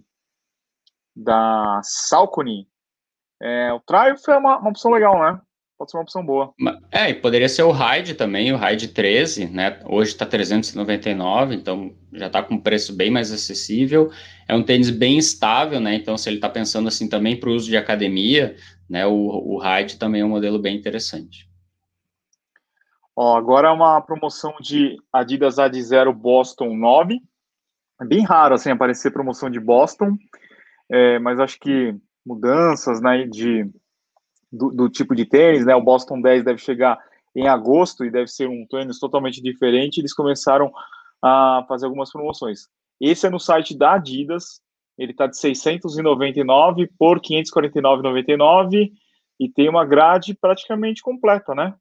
[1.19, 2.69] da Salcone,
[3.41, 5.41] é, o Triumph é uma, uma opção legal, né?
[5.77, 6.53] Pode ser uma opção boa.
[6.91, 9.79] É, e poderia ser o Raid também, o Raid 13, né?
[9.85, 14.11] Hoje está 399, então já está com um preço bem mais acessível.
[14.49, 15.95] É um tênis bem estável, né?
[15.95, 18.57] Então, se ele está pensando assim também para o uso de academia,
[18.89, 19.07] né?
[19.07, 21.49] O, o Raid também é um modelo bem interessante.
[23.15, 27.19] Ó, agora é uma promoção de Adidas Ad Zero Boston 9.
[28.01, 30.19] É bem raro assim aparecer promoção de Boston,
[30.91, 33.27] é, mas acho que mudanças, né?
[33.27, 33.71] De
[34.53, 35.75] do, do, tipo de tênis, né?
[35.75, 36.99] O Boston 10 deve chegar
[37.35, 39.99] em agosto e deve ser um tênis totalmente diferente.
[39.99, 40.73] Eles começaram
[41.23, 42.69] a fazer algumas promoções.
[43.01, 44.61] Esse é no site da Adidas,
[44.99, 48.91] ele está de 699 por 549,99
[49.39, 51.75] e tem uma grade praticamente completa, né?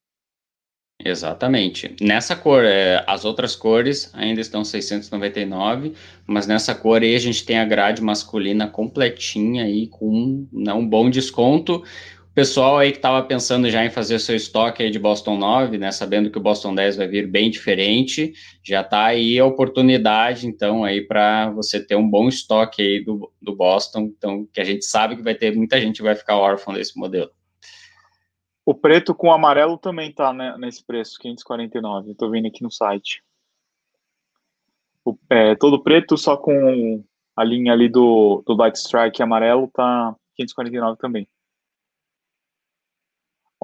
[1.04, 1.93] Exatamente.
[2.01, 5.93] Nessa cor, é, as outras cores ainda estão 699,
[6.25, 10.88] mas nessa cor aí a gente tem a grade masculina completinha aí com né, um
[10.88, 11.84] bom desconto
[12.36, 15.89] pessoal aí que estava pensando já em fazer seu estoque aí de Boston 9, né,
[15.89, 20.84] sabendo que o Boston 10 vai vir bem diferente, já está aí a oportunidade, então,
[20.84, 24.84] aí para você ter um bom estoque aí do, do Boston, então, que a gente
[24.84, 27.32] sabe que vai ter muita gente vai ficar órfão desse modelo.
[28.65, 33.24] O preto com amarelo também tá né, nesse preço, 549, estou vendo aqui no site.
[35.06, 37.02] O, é, todo preto, só com
[37.34, 41.28] a linha ali do, do Light Strike amarelo, tá 549 também.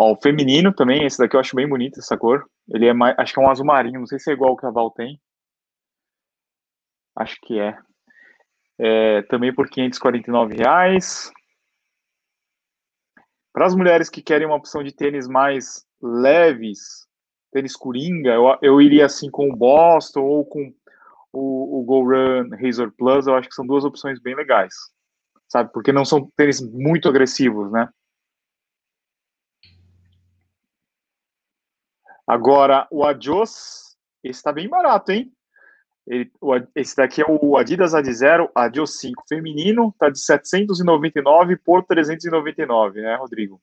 [0.02, 2.44] Ó, o feminino também, esse daqui eu acho bem bonito, essa cor.
[2.68, 4.58] Ele é mais, acho que é um azul marinho, não sei se é igual o
[4.58, 5.22] que a Val tem.
[7.16, 7.78] Acho que é.
[8.80, 11.32] é também por 549 reais.
[13.54, 17.06] Para as mulheres que querem uma opção de tênis mais leves,
[17.52, 20.74] tênis coringa, eu, eu iria assim com o Boston ou com
[21.32, 24.74] o, o Go Run Razor Plus, eu acho que são duas opções bem legais,
[25.48, 25.72] sabe?
[25.72, 27.88] Porque não são tênis muito agressivos, né?
[32.32, 35.30] Agora, o Adios, esse está bem barato, hein?
[36.08, 41.58] Ele, o, esse daqui é o Adidas Ad Zero Adios 5 feminino, tá de 799
[41.58, 43.62] por 399, né, Rodrigo?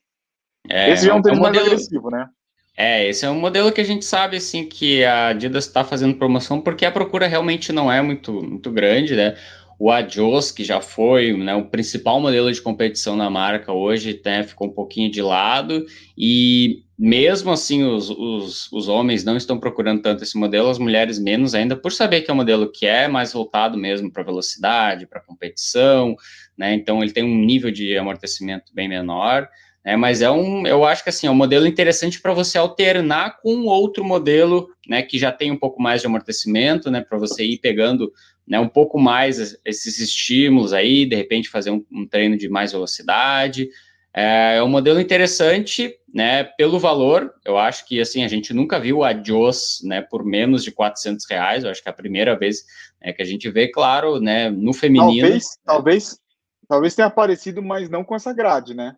[0.69, 1.65] É, esse já é um tênis é um modelo...
[1.65, 2.29] mais agressivo, né?
[2.77, 6.19] É, esse é um modelo que a gente sabe, assim, que a Adidas está fazendo
[6.19, 9.35] promoção porque a procura realmente não é muito, muito grande, né?
[9.79, 14.43] O Adios, que já foi né, o principal modelo de competição na marca, hoje né,
[14.43, 15.85] ficou um pouquinho de lado.
[16.17, 21.17] E mesmo assim, os, os, os homens não estão procurando tanto esse modelo, as mulheres
[21.17, 25.07] menos ainda, por saber que é um modelo que é mais voltado mesmo para velocidade,
[25.07, 26.13] para competição,
[26.57, 26.73] né?
[26.73, 29.47] Então ele tem um nível de amortecimento bem menor.
[29.81, 33.39] É, mas é um, eu acho que assim, é um modelo interessante para você alternar
[33.41, 37.45] com outro modelo, né, que já tem um pouco mais de amortecimento, né, para você
[37.45, 38.11] ir pegando,
[38.49, 42.71] né, um pouco mais esses estímulos aí, de repente fazer um, um treino de mais
[42.71, 43.69] velocidade.
[44.11, 47.31] É, é, um modelo interessante, né, pelo valor.
[47.45, 51.29] Eu acho que assim a gente nunca viu a Jos, né, por menos de 400
[51.29, 51.63] reais.
[51.63, 52.63] Eu acho que é a primeira vez
[52.99, 55.21] né, que a gente vê, claro, né, no feminino.
[55.21, 56.19] Talvez, talvez,
[56.67, 58.95] talvez tenha aparecido, mas não com essa grade, né?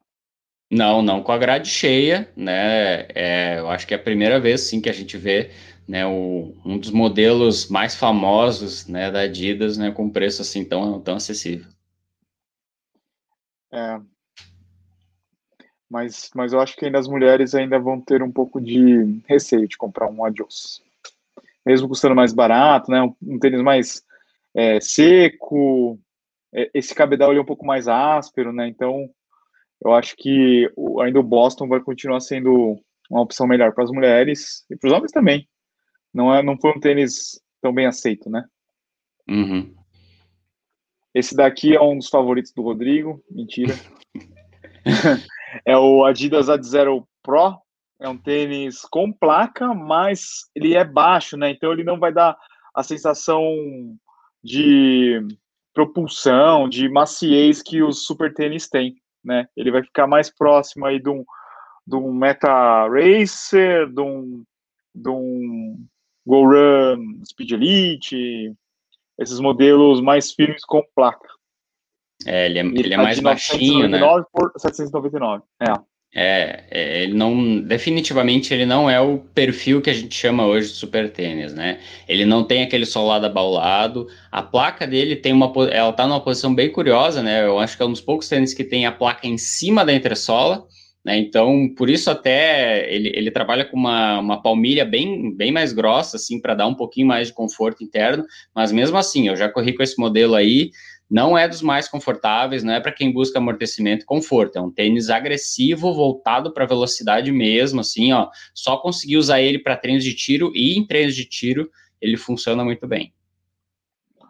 [0.71, 3.05] Não, não com a grade cheia, né?
[3.13, 5.51] É, eu acho que é a primeira vez, sim, que a gente vê
[5.87, 10.99] né, o, um dos modelos mais famosos né, da Adidas né, com preço assim tão,
[10.99, 11.67] tão acessível.
[13.73, 13.99] É,
[15.91, 19.67] mas, mas eu acho que ainda as mulheres ainda vão ter um pouco de receio
[19.67, 20.81] de comprar um Adios.
[21.65, 23.01] Mesmo custando mais barato, né?
[23.21, 24.01] Um, tênis mais
[24.55, 25.99] é, seco,
[26.53, 28.69] é, esse cabedal é um pouco mais áspero, né?
[28.69, 29.09] Então
[29.83, 34.65] eu acho que ainda o Boston vai continuar sendo uma opção melhor para as mulheres
[34.69, 35.45] e para os homens também.
[36.13, 38.45] Não, é, não foi um tênis tão bem aceito, né?
[39.29, 39.73] Uhum.
[41.13, 43.23] Esse daqui é um dos favoritos do Rodrigo.
[43.29, 43.73] Mentira.
[45.65, 47.57] é o Adidas Ad Zero Pro.
[47.99, 51.51] É um tênis com placa, mas ele é baixo, né?
[51.51, 52.37] Então ele não vai dar
[52.73, 53.43] a sensação
[54.43, 55.19] de
[55.73, 59.47] propulsão, de maciez que os super tênis têm né?
[59.55, 61.23] Ele vai ficar mais próximo aí de um,
[61.85, 64.43] de um Meta Racer, de um,
[64.93, 65.87] de um
[66.25, 68.53] Go Run Speed Elite,
[69.19, 71.27] esses modelos mais firmes com placa.
[72.25, 73.99] É, ele é, ele, ele é tá mais baixinho, né?
[74.31, 75.91] por 799, é.
[76.13, 80.67] É, é, ele não, definitivamente ele não é o perfil que a gente chama hoje
[80.67, 81.79] de super tênis, né?
[82.05, 84.07] Ele não tem aquele solado abaulado.
[84.29, 87.45] A placa dele tem uma, ela tá numa posição bem curiosa, né?
[87.45, 89.93] Eu acho que é um dos poucos tênis que tem a placa em cima da
[89.93, 90.67] entressola,
[91.03, 91.17] né?
[91.17, 96.17] Então, por isso até ele, ele trabalha com uma, uma palmilha bem, bem mais grossa,
[96.17, 98.25] assim, para dar um pouquinho mais de conforto interno.
[98.53, 100.71] Mas mesmo assim, eu já corri com esse modelo aí
[101.11, 104.57] não é dos mais confortáveis, não é para quem busca amortecimento e conforto.
[104.57, 108.29] É um tênis agressivo, voltado para velocidade mesmo, assim, ó.
[108.53, 111.69] Só conseguir usar ele para treinos de tiro e em treinos de tiro
[112.01, 113.13] ele funciona muito bem.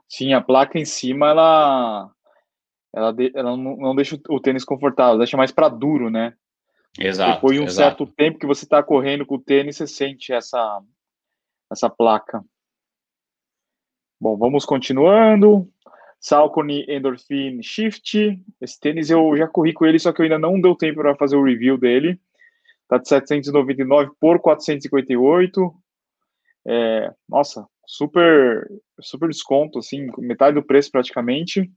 [0.10, 2.12] Sim, a placa em cima ela
[2.94, 6.34] ela, de, ela não, não, deixa o tênis confortável, deixa mais para duro, né?
[7.00, 7.36] Exato.
[7.36, 8.06] Depois de um exato.
[8.06, 10.82] certo tempo que você está correndo com o tênis, você sente essa
[11.72, 12.44] essa placa.
[14.20, 15.68] Bom, vamos continuando.
[16.20, 18.40] Salcone Endorphin Shift.
[18.60, 21.16] Esse tênis eu já corri com ele, só que eu ainda não deu tempo para
[21.16, 22.20] fazer o review dele.
[22.88, 25.74] Tá de 799 por 458.
[26.68, 31.72] É, nossa, super super desconto, assim, metade do preço praticamente.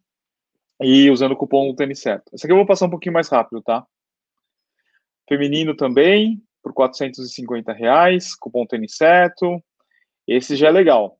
[0.82, 2.30] E usando o cupom do tênis certo.
[2.34, 3.86] Esse aqui eu vou passar um pouquinho mais rápido, tá?
[5.28, 9.62] Feminino também, por 450 reais, cupom certo.
[10.26, 11.18] Esse já é legal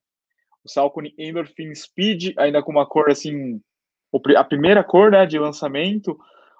[0.65, 3.61] o Salcone Endorphin Speed, ainda com uma cor assim,
[4.35, 6.17] a primeira cor né, de lançamento.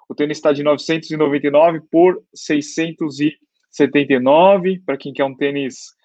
[0.08, 5.96] O tênis está de 999 por 679, para quem quer um tênis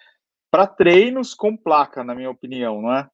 [0.50, 3.08] para treinos com placa, na minha opinião, não é?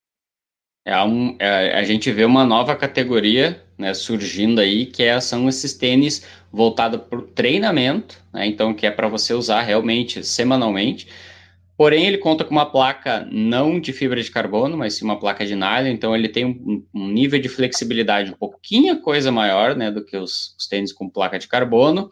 [0.85, 5.47] É, um, é, a gente vê uma nova categoria né, surgindo aí, que é, são
[5.47, 11.07] esses tênis voltados para o treinamento, né, então que é para você usar realmente semanalmente.
[11.77, 15.45] Porém, ele conta com uma placa não de fibra de carbono, mas sim uma placa
[15.45, 19.89] de nylon, então ele tem um, um nível de flexibilidade um pouquinho coisa maior, né,
[19.89, 22.09] do que os, os, tênis com placa de carbono.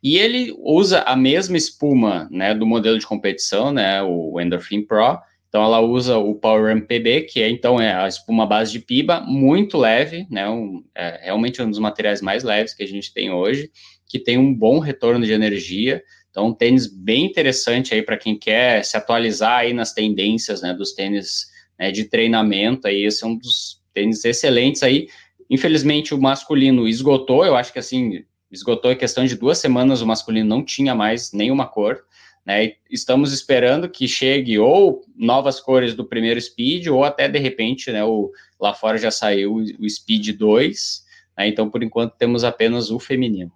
[0.00, 5.18] E ele usa a mesma espuma, né, do modelo de competição, né, o Endorphin Pro.
[5.50, 9.20] Então ela usa o Power MPB, que é então é a espuma base de piba,
[9.20, 13.32] muito leve, né, um, é realmente um dos materiais mais leves que a gente tem
[13.32, 13.68] hoje,
[14.08, 16.02] que tem um bom retorno de energia.
[16.30, 20.72] Então, um tênis bem interessante aí para quem quer se atualizar aí nas tendências, né,
[20.72, 25.08] dos tênis né, de treinamento, aí esse é um dos tênis excelentes aí.
[25.50, 30.06] Infelizmente, o masculino esgotou, eu acho que assim, esgotou em questão de duas semanas, o
[30.06, 32.04] masculino não tinha mais nenhuma cor,
[32.44, 37.92] né, estamos esperando que chegue ou novas cores do primeiro Speed, ou até, de repente,
[37.92, 41.04] né, o, lá fora já saiu o Speed 2,
[41.38, 43.52] né, então, por enquanto, temos apenas o feminino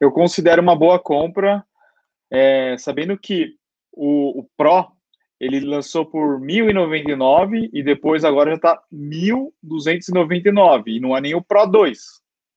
[0.00, 1.62] eu considero uma boa compra,
[2.30, 3.54] é, sabendo que
[3.92, 4.90] o, o, Pro
[5.38, 11.42] ele lançou por 1.099 e depois agora já está 1.299 e não é nem o
[11.42, 11.98] Pro 2,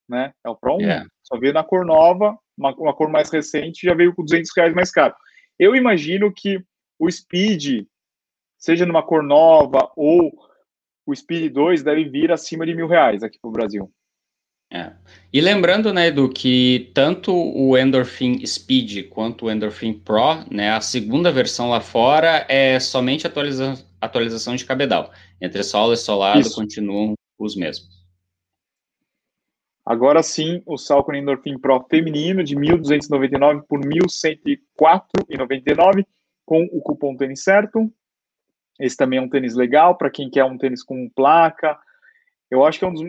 [0.08, 0.34] né?
[0.44, 0.82] É o Pro 1.
[0.82, 1.08] Yeah.
[1.22, 4.74] Só veio na cor nova, uma, uma cor mais recente, já veio com 200 reais
[4.74, 5.14] mais caro.
[5.58, 6.64] Eu imagino que
[7.00, 7.86] o Speed,
[8.58, 10.32] seja numa cor nova ou
[11.06, 13.92] o Speed 2, deve vir acima de mil reais aqui para o Brasil.
[14.72, 14.92] É.
[15.32, 20.82] E lembrando, né, Edu, que tanto o Endorphin Speed quanto o Endorphin Pro, né, a
[20.82, 25.12] segunda versão lá fora é somente atualiza atualização de cabedal.
[25.40, 26.56] Entre solo e solado Isso.
[26.56, 28.03] continuam os mesmos.
[29.86, 36.06] Agora sim, o Salcone Endorphin Pro feminino de 1.299 por 1.104,99
[36.46, 37.92] com o cupom tênis certo.
[38.80, 41.78] Esse também é um tênis legal para quem quer um tênis com placa.
[42.50, 43.04] Eu acho que é um dos,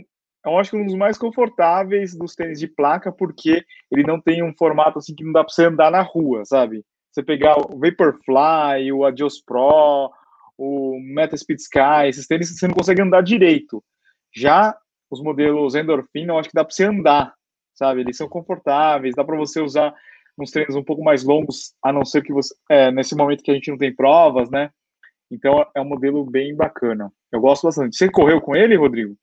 [0.45, 4.43] eu acho que um dos mais confortáveis dos tênis de placa, porque ele não tem
[4.43, 6.85] um formato assim que não dá para você andar na rua, sabe?
[7.11, 10.11] Você pegar o Vaporfly, o Adios Pro,
[10.59, 13.83] o Meta Speed Sky, esses tênis você não consegue andar direito.
[14.35, 14.77] Já
[15.11, 17.35] os modelos Endorphin, eu acho que dá para você andar,
[17.75, 18.01] sabe?
[18.01, 19.95] Eles são confortáveis, dá para você usar
[20.37, 23.51] nos treinos um pouco mais longos, a não ser que você, é, nesse momento que
[23.51, 24.71] a gente não tem provas, né?
[25.31, 27.11] Então é um modelo bem bacana.
[27.33, 27.97] Eu gosto bastante.
[27.97, 29.17] Você correu com ele, Rodrigo?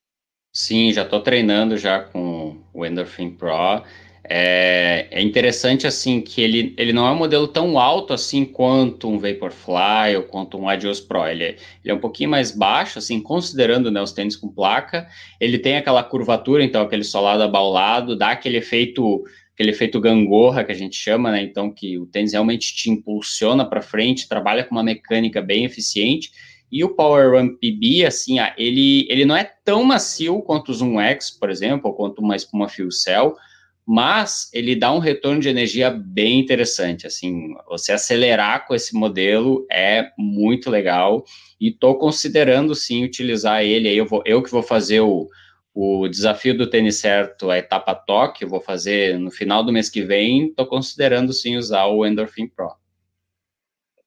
[0.53, 3.83] Sim, já estou treinando já com o Endorphin Pro.
[4.23, 9.09] É, é, interessante assim que ele, ele não é um modelo tão alto assim quanto
[9.09, 11.27] um Vaporfly ou quanto um Adios Pro.
[11.27, 11.49] Ele é,
[11.83, 15.07] ele é um pouquinho mais baixo, assim, considerando né, os tênis com placa.
[15.39, 20.71] Ele tem aquela curvatura, então aquele solado abaulado, dá aquele efeito aquele efeito gangorra que
[20.71, 21.43] a gente chama, né?
[21.43, 26.31] Então que o tênis realmente te impulsiona para frente, trabalha com uma mecânica bem eficiente
[26.71, 31.01] e o Power Run PB, assim, ele, ele não é tão macio quanto o Zoom
[31.01, 33.35] X, por exemplo, ou quanto uma espuma Fuel Cell,
[33.85, 39.65] mas ele dá um retorno de energia bem interessante, assim, você acelerar com esse modelo
[39.71, 41.23] é muito legal,
[41.59, 45.27] e estou considerando, sim, utilizar ele, aí eu, vou, eu que vou fazer o,
[45.73, 49.89] o desafio do tênis certo, a etapa toque, eu vou fazer no final do mês
[49.89, 52.71] que vem, estou considerando, sim, usar o Endorphin Pro.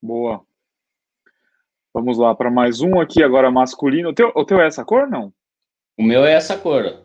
[0.00, 0.44] Boa,
[1.94, 4.08] Vamos lá para mais um aqui, agora masculino.
[4.08, 5.32] O teu, o teu é essa cor, não?
[5.96, 7.03] O meu é essa cor.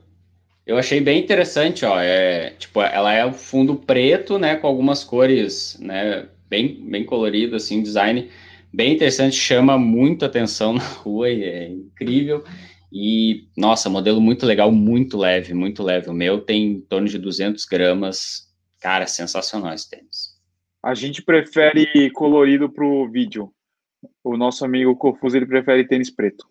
[0.65, 1.99] Eu achei bem interessante, ó.
[1.99, 7.55] É, tipo, ela é o fundo preto, né, com algumas cores, né, bem, bem colorido,
[7.55, 8.29] assim, design
[8.71, 12.43] bem interessante, chama muito atenção na rua e é incrível.
[12.91, 16.09] E, nossa, modelo muito legal, muito leve, muito leve.
[16.09, 18.47] O meu tem em torno de 200 gramas.
[18.79, 20.39] Cara, sensacional esse tênis.
[20.81, 23.51] A gente prefere colorido para o vídeo
[24.23, 26.47] o nosso amigo Confuso ele prefere tênis preto.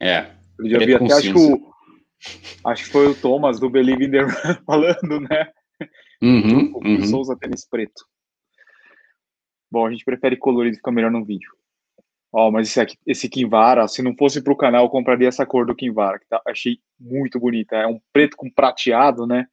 [0.00, 0.30] É.
[0.58, 1.69] Eu já vi até, acho que, o,
[2.64, 5.50] acho que foi o Thomas do Believe in the Run falando, né?
[6.22, 7.04] Uhum, o uhum.
[7.04, 8.04] Souza tênis preto.
[9.70, 11.50] Bom, a gente prefere colorido, fica melhor no vídeo.
[12.32, 15.46] Ó, mas esse aqui, esse Kinvara, se não fosse para o canal, eu compraria essa
[15.46, 17.76] cor do Kinvara, que tá, achei muito bonita.
[17.76, 19.46] É um preto com prateado, né?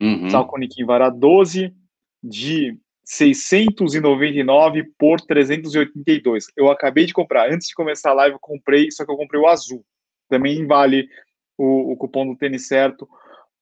[0.00, 0.30] Uhum.
[0.30, 1.72] Salcone Kinvara 12
[2.22, 6.46] de 699 por 382.
[6.56, 7.52] Eu acabei de comprar.
[7.52, 9.84] Antes de começar a live, eu comprei, só que eu comprei o azul.
[10.28, 11.08] Também vale
[11.60, 13.08] o, o cupom do tênis certo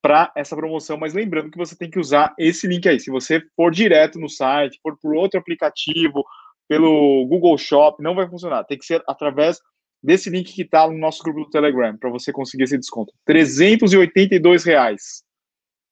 [0.00, 0.96] para essa promoção.
[0.96, 3.00] Mas lembrando que você tem que usar esse link aí.
[3.00, 6.24] Se você for direto no site, for por outro aplicativo,
[6.68, 8.64] pelo Google Shop, não vai funcionar.
[8.64, 9.61] Tem que ser através
[10.02, 13.12] desse link que está no nosso grupo do Telegram para você conseguir esse desconto.
[13.24, 15.24] 382 reais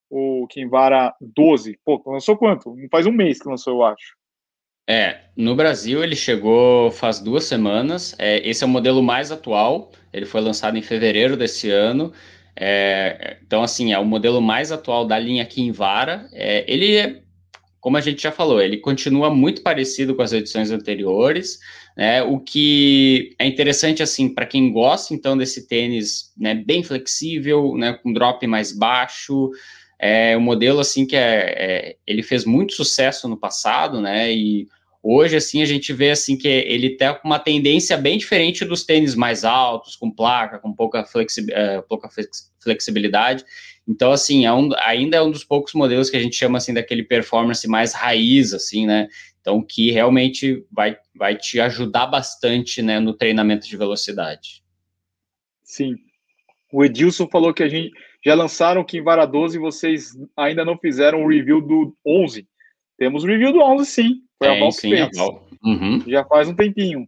[0.09, 1.79] o Kinvara 12.
[1.85, 2.75] Pô, lançou quanto?
[2.90, 4.16] Faz um mês que lançou, eu acho.
[4.88, 8.14] É, no Brasil ele chegou faz duas semanas.
[8.18, 9.90] É, esse é o modelo mais atual.
[10.12, 12.12] Ele foi lançado em fevereiro desse ano.
[12.55, 16.29] É, então, assim, é o modelo mais atual da linha Kinvara.
[16.33, 17.20] É, ele é,
[17.81, 21.59] como a gente já falou, ele continua muito parecido com as edições anteriores.
[21.96, 27.75] Né, o que é interessante, assim, para quem gosta, então, desse tênis né, bem flexível,
[27.75, 29.51] né, com drop mais baixo,
[29.99, 34.31] é um modelo assim que é, é, ele fez muito sucesso no passado, né?
[34.31, 34.68] E
[35.07, 38.85] hoje assim a gente vê assim que ele tem tá uma tendência bem diferente dos
[38.85, 42.09] tênis mais altos, com placa, com pouca, flexi é, pouca
[42.61, 43.45] flexibilidade.
[43.87, 46.75] Então assim é um, ainda é um dos poucos modelos que a gente chama assim
[46.75, 49.09] daquele performance mais raiz, assim, né?
[49.40, 54.62] Então que realmente vai vai te ajudar bastante, né, no treinamento de velocidade.
[55.62, 55.97] Sim.
[56.73, 57.92] O Edilson falou que a gente
[58.25, 62.47] já lançaram o Kinvara 12 e vocês ainda não fizeram o review do 11.
[62.99, 64.26] Temos o review do 11, sim.
[64.38, 65.18] Foi a Val que fez.
[65.64, 66.01] Uhum.
[66.07, 67.07] Já faz um tempinho.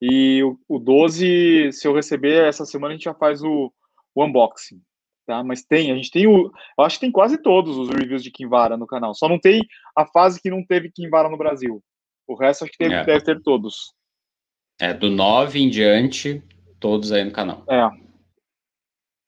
[0.00, 3.72] E o, o 12, se eu receber essa semana, a gente já faz o,
[4.14, 4.80] o unboxing.
[5.26, 5.42] Tá?
[5.42, 6.50] Mas tem, a gente tem o.
[6.78, 9.14] Eu acho que tem quase todos os reviews de Kinvara no canal.
[9.14, 9.60] Só não tem
[9.94, 11.82] a fase que não teve Kinvara no Brasil.
[12.26, 13.04] O resto acho que teve, é.
[13.04, 13.92] deve ter todos.
[14.80, 16.42] É, do 9 em diante,
[16.78, 17.64] todos aí no canal.
[17.68, 17.90] É.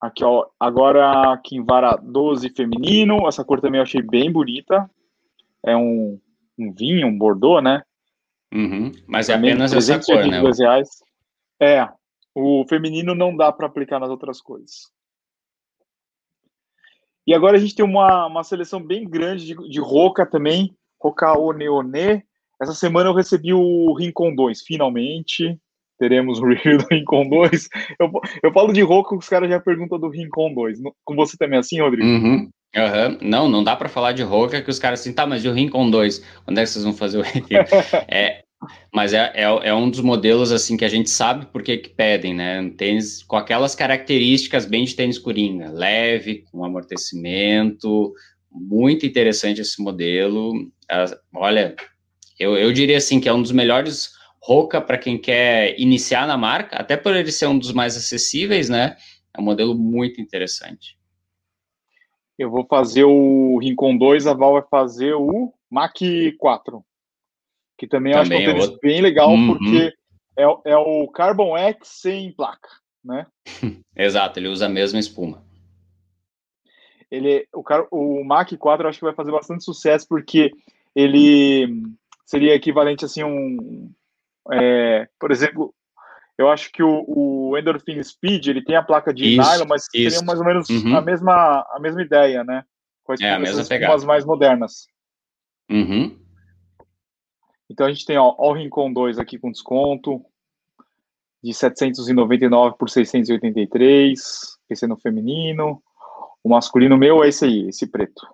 [0.01, 4.91] Aqui, ó, agora Kinvara 12 feminino, essa cor também eu achei bem bonita.
[5.67, 6.19] É um,
[6.61, 7.83] um vinho, um bordô, né?
[8.53, 8.93] Uhum.
[9.07, 10.41] Mas é apenas essa cor, né?
[10.41, 10.89] Reais.
[11.61, 11.89] É,
[12.35, 14.91] o feminino não dá para aplicar nas outras cores.
[17.27, 21.39] E agora a gente tem uma, uma seleção bem grande de, de Roca também, Roca
[21.39, 22.25] Oneone.
[22.61, 25.59] Essa semana eu recebi o Rincon 2, finalmente
[26.01, 27.69] teremos o review do Rincon 2.
[28.01, 28.11] Eu,
[28.43, 30.79] eu falo de Roca, os caras já perguntam do Rincon 2.
[31.05, 32.09] Com você também é assim, Rodrigo?
[32.09, 32.51] Uhum.
[32.77, 33.19] Uhum.
[33.21, 35.53] Não, não dá para falar de Roca que os caras assim, tá, mas e o
[35.53, 36.25] Rincon 2?
[36.45, 37.23] Quando é que vocês vão fazer o
[38.09, 38.45] é,
[38.93, 42.35] mas é, é, é, um dos modelos assim que a gente sabe por que pedem,
[42.35, 42.61] né?
[42.61, 48.13] Um tênis com aquelas características bem de tênis coringa, leve, com amortecimento,
[48.53, 50.53] muito interessante esse modelo.
[51.35, 51.75] Olha,
[52.39, 54.11] eu, eu diria assim que é um dos melhores
[54.43, 58.69] Roca para quem quer iniciar na marca, até por ele ser um dos mais acessíveis,
[58.69, 58.97] né?
[59.37, 61.00] É um modelo muito interessante.
[62.41, 65.95] Eu vou fazer o Rincon 2, a Val vai fazer o Mac
[66.39, 66.83] 4,
[67.77, 68.81] que também, também acho é um tênis outro...
[68.81, 69.49] bem legal, uhum.
[69.49, 69.93] porque
[70.39, 72.71] é, é o Carbon X sem placa,
[73.05, 73.27] né?
[73.95, 75.45] Exato, ele usa a mesma espuma.
[77.11, 80.51] Ele, o, o Mac 4 eu acho que vai fazer bastante sucesso, porque
[80.97, 81.69] ele
[82.25, 83.93] seria equivalente assim um
[84.51, 85.75] é, por exemplo,
[86.41, 89.87] eu acho que o, o Endorphin Speed ele tem a placa de isso, nylon, mas
[89.93, 90.11] isso.
[90.11, 90.97] seria mais ou menos uhum.
[90.97, 92.65] a, mesma, a mesma ideia, né?
[93.05, 94.07] Com as, é, a mesma pegada.
[94.07, 94.87] mais modernas.
[95.71, 96.19] Uhum.
[97.69, 100.25] Então a gente tem ó, o Rincon 2 aqui com desconto
[101.45, 104.19] de 799 por 683,
[104.71, 105.83] esse é no feminino.
[106.43, 108.27] O masculino meu é esse aí, esse preto.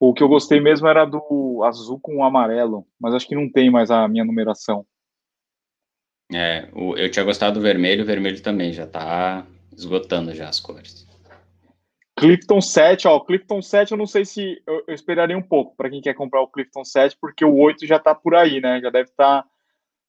[0.00, 3.70] O que eu gostei mesmo era do azul com amarelo, mas acho que não tem
[3.70, 4.84] mais a minha numeração.
[6.34, 11.06] É, eu tinha gostado do vermelho, o vermelho também já tá esgotando já as cores.
[12.16, 15.74] Clifton 7, ó, o Clifton 7 eu não sei se eu, eu esperaria um pouco
[15.76, 18.80] para quem quer comprar o Clifton 7, porque o 8 já tá por aí, né?
[18.80, 19.48] Já deve estar tá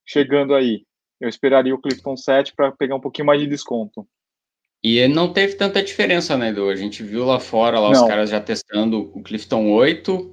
[0.05, 0.83] chegando aí.
[1.19, 4.05] Eu esperaria o Clifton 7 para pegar um pouquinho mais de desconto.
[4.83, 6.69] E não teve tanta diferença, né, Edu?
[6.69, 8.01] A gente viu lá fora, lá não.
[8.01, 10.31] os caras já testando o Clifton 8,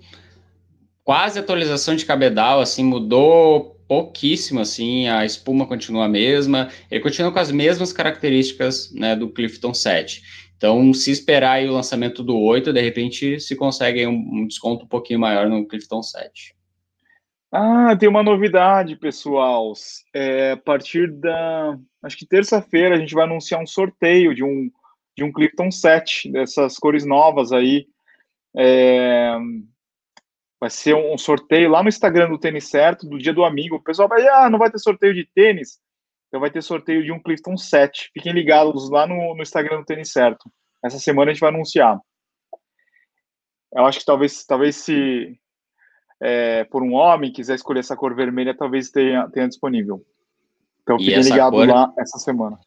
[1.05, 7.33] quase atualização de cabedal, assim, mudou pouquíssimo, assim, a espuma continua a mesma, ele continua
[7.33, 10.23] com as mesmas características, né, do Clifton 7.
[10.57, 14.89] Então, se esperar o lançamento do 8, de repente se consegue um, um desconto um
[14.89, 16.55] pouquinho maior no Clifton 7.
[17.51, 19.73] Ah, tem uma novidade, pessoal.
[20.15, 21.77] É, a partir da.
[22.01, 24.71] Acho que terça-feira a gente vai anunciar um sorteio de um,
[25.19, 27.89] de um Clifton 7, dessas cores novas aí.
[28.57, 29.37] É,
[30.61, 33.77] vai ser um sorteio lá no Instagram do Tênis Certo, do Dia do Amigo.
[33.77, 35.81] O pessoal vai, ah, não vai ter sorteio de tênis?
[36.29, 38.11] Então vai ter sorteio de um Clifton 7.
[38.13, 40.51] Fiquem ligados lá no, no Instagram do Tênis Certo.
[40.85, 41.99] Essa semana a gente vai anunciar.
[43.75, 45.39] Eu acho que talvez, talvez se
[46.21, 50.05] é, por um homem quiser escolher essa cor vermelha, talvez tenha, tenha disponível.
[50.83, 51.69] Então fiquem ligados cor...
[51.69, 52.59] lá essa semana.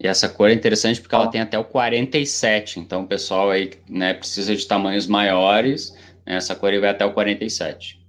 [0.00, 3.72] E essa cor é interessante porque ela tem até o 47, então o pessoal aí
[3.88, 5.96] né, precisa de tamanhos maiores,
[6.36, 8.00] essa cor aí vai até o 47.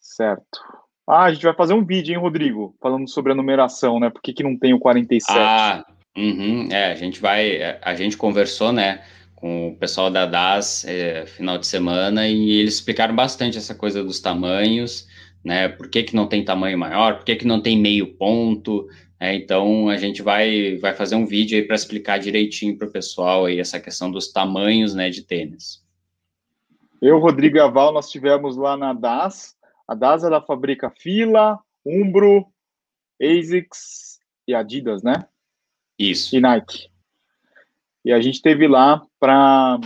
[0.00, 0.60] Certo.
[1.08, 2.74] Ah, a gente vai fazer um vídeo, hein, Rodrigo?
[2.80, 4.10] Falando sobre a numeração, né?
[4.10, 5.38] Por que, que não tem o 47?
[5.38, 5.84] Ah,
[6.16, 7.78] uhum, é, a gente vai.
[7.80, 9.04] A gente conversou, né?
[9.36, 14.02] com o pessoal da DAS é, final de semana e eles explicaram bastante essa coisa
[14.02, 15.06] dos tamanhos,
[15.44, 15.68] né?
[15.68, 18.88] Por que, que não tem tamanho maior, por que, que não tem meio ponto.
[19.20, 22.90] É, então a gente vai, vai fazer um vídeo aí para explicar direitinho para o
[22.90, 25.84] pessoal aí essa questão dos tamanhos né, de tênis.
[27.00, 29.54] Eu, Rodrigo e a Val, nós tivemos lá na DAS.
[29.86, 32.46] A DAS ela fabrica Fila, Umbro,
[33.20, 34.18] ASICS
[34.48, 35.26] e Adidas, né?
[35.98, 36.34] Isso.
[36.36, 36.88] E Nike.
[38.04, 39.78] E a gente teve lá para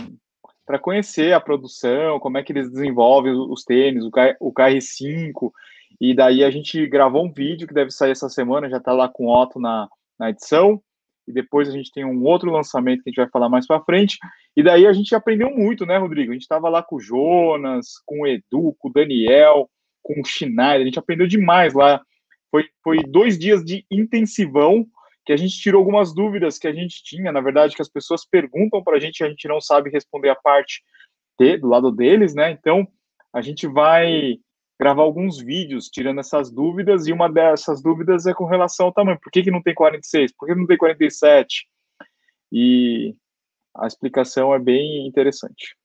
[0.63, 5.51] para conhecer a produção, como é que eles desenvolvem os tênis, o, o KR5,
[5.99, 9.09] e daí a gente gravou um vídeo que deve sair essa semana, já está lá
[9.09, 10.81] com o Otto na, na edição,
[11.27, 13.83] e depois a gente tem um outro lançamento que a gente vai falar mais para
[13.83, 14.17] frente,
[14.55, 16.31] e daí a gente aprendeu muito, né, Rodrigo?
[16.31, 19.69] A gente estava lá com o Jonas, com o Edu, com o Daniel,
[20.01, 22.01] com o Schneider, a gente aprendeu demais lá,
[22.49, 24.85] foi, foi dois dias de intensivão,
[25.25, 28.25] que a gente tirou algumas dúvidas que a gente tinha, na verdade, que as pessoas
[28.25, 30.83] perguntam para a gente, a gente não sabe responder a parte
[31.39, 32.51] de, do lado deles, né?
[32.51, 32.87] Então,
[33.33, 34.37] a gente vai
[34.81, 39.19] gravar alguns vídeos tirando essas dúvidas, e uma dessas dúvidas é com relação ao tamanho.
[39.21, 40.33] Por que, que não tem 46?
[40.35, 41.69] Por que não tem 47?
[42.51, 43.15] E
[43.77, 45.77] a explicação é bem interessante.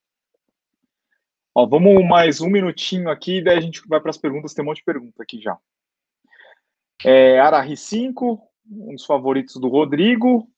[1.55, 4.55] Ó, vamos mais um minutinho aqui, daí a gente vai para as perguntas.
[4.55, 5.59] Tem um monte de pergunta aqui já.
[7.05, 10.49] É, Arahi 5, um dos favoritos do Rodrigo.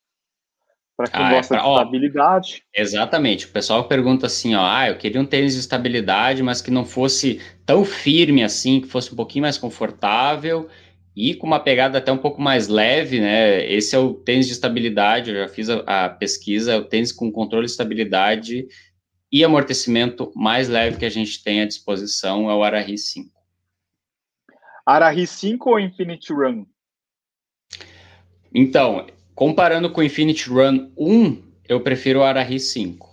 [0.99, 2.63] Para quem ah, é gosta é pra, de estabilidade.
[2.65, 3.45] Ó, exatamente.
[3.45, 6.83] O pessoal pergunta assim: ó, ah, eu queria um tênis de estabilidade, mas que não
[6.83, 10.67] fosse tão firme assim, que fosse um pouquinho mais confortável
[11.15, 13.63] e com uma pegada até um pouco mais leve, né?
[13.71, 15.29] Esse é o tênis de estabilidade.
[15.29, 18.67] Eu já fiz a, a pesquisa, é o tênis com controle de estabilidade
[19.31, 23.29] e amortecimento mais leve que a gente tem à disposição é o Arahi 5.
[24.83, 26.65] Arahi 5 ou Infinity Run?
[28.51, 29.05] Então,
[29.35, 33.08] comparando com o Infinity Run 1, eu prefiro o Arahi 5.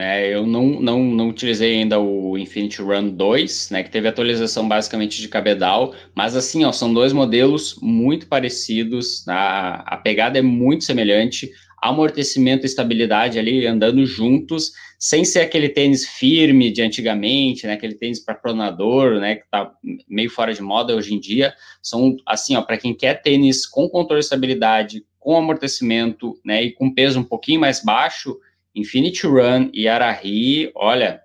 [0.00, 4.68] É, eu não, não, não utilizei ainda o Infinity Run 2, né, que teve atualização
[4.68, 10.42] basicamente de cabedal, mas assim, ó, são dois modelos muito parecidos, a, a pegada é
[10.42, 11.50] muito semelhante,
[11.82, 14.70] amortecimento e estabilidade ali andando juntos,
[15.00, 19.72] sem ser aquele tênis firme de antigamente, né, aquele tênis para pronador, né, que está
[20.08, 23.88] meio fora de moda hoje em dia, são assim, ó, para quem quer tênis com
[23.88, 28.38] controle de estabilidade, com amortecimento, né, e com peso um pouquinho mais baixo,
[28.78, 31.22] Infinity Run e Arahi, olha,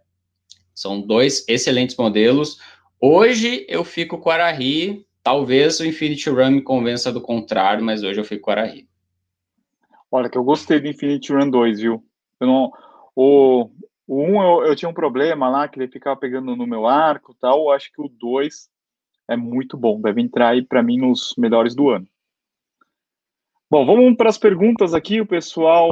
[0.74, 2.60] são dois excelentes modelos.
[3.00, 8.20] Hoje eu fico com Arahi, talvez o Infinity Run me convença do contrário, mas hoje
[8.20, 8.88] eu fico com Arahi.
[10.12, 12.04] Olha, que eu gostei do Infinity Run 2, viu?
[12.40, 12.72] Eu não,
[13.16, 13.70] o,
[14.08, 17.36] o 1 eu, eu tinha um problema lá, que ele ficava pegando no meu arco
[17.40, 17.66] tal.
[17.66, 18.68] Eu acho que o 2
[19.28, 20.02] é muito bom.
[20.02, 22.08] Deve entrar aí para mim nos melhores do ano.
[23.70, 25.22] Bom, vamos para as perguntas aqui.
[25.22, 25.90] O pessoal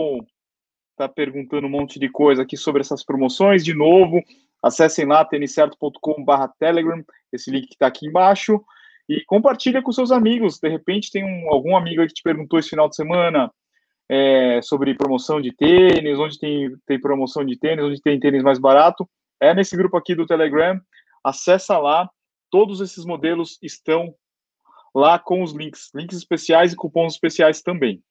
[0.91, 3.63] está perguntando um monte de coisa aqui sobre essas promoções.
[3.63, 4.21] De novo,
[4.61, 8.63] acessem lá tenicerto.com.br Telegram, esse link que está aqui embaixo.
[9.09, 10.59] E compartilha com seus amigos.
[10.59, 13.51] De repente tem um, algum amigo que te perguntou esse final de semana
[14.09, 18.59] é, sobre promoção de tênis, onde tem, tem promoção de tênis, onde tem tênis mais
[18.59, 20.79] barato, é nesse grupo aqui do Telegram.
[21.23, 22.09] Acessa lá,
[22.49, 24.13] todos esses modelos estão
[24.93, 28.03] lá com os links, links especiais e cupons especiais também.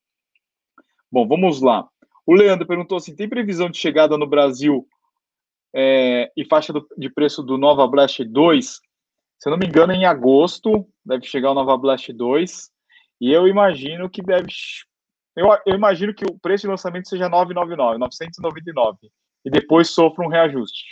[1.12, 1.86] Bom, vamos lá.
[2.30, 4.86] O Leandro perguntou assim: tem previsão de chegada no Brasil
[5.74, 8.66] é, e faixa do, de preço do Nova Blast 2?
[8.66, 12.70] Se eu não me engano, em agosto deve chegar o Nova Blast 2.
[13.20, 14.46] E eu imagino que deve
[15.36, 18.98] eu, eu imagino que o preço de lançamento seja 999, 999,
[19.44, 20.84] e depois sofra um reajuste.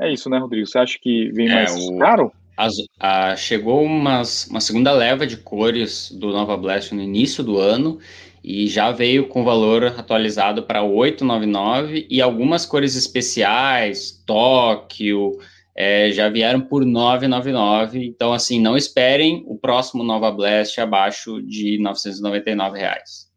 [0.00, 0.66] É isso, né, Rodrigo?
[0.66, 2.32] Você acha que vem é, mais o, caro?
[2.56, 7.58] As, a, chegou umas, uma segunda leva de cores do Nova Blast no início do
[7.58, 8.00] ano
[8.44, 15.32] e já veio com valor atualizado para 899 e algumas cores especiais, Tóquio,
[15.74, 18.04] é, já vieram por 999.
[18.06, 23.32] Então, assim, não esperem o próximo Nova Blast abaixo de 999 reais.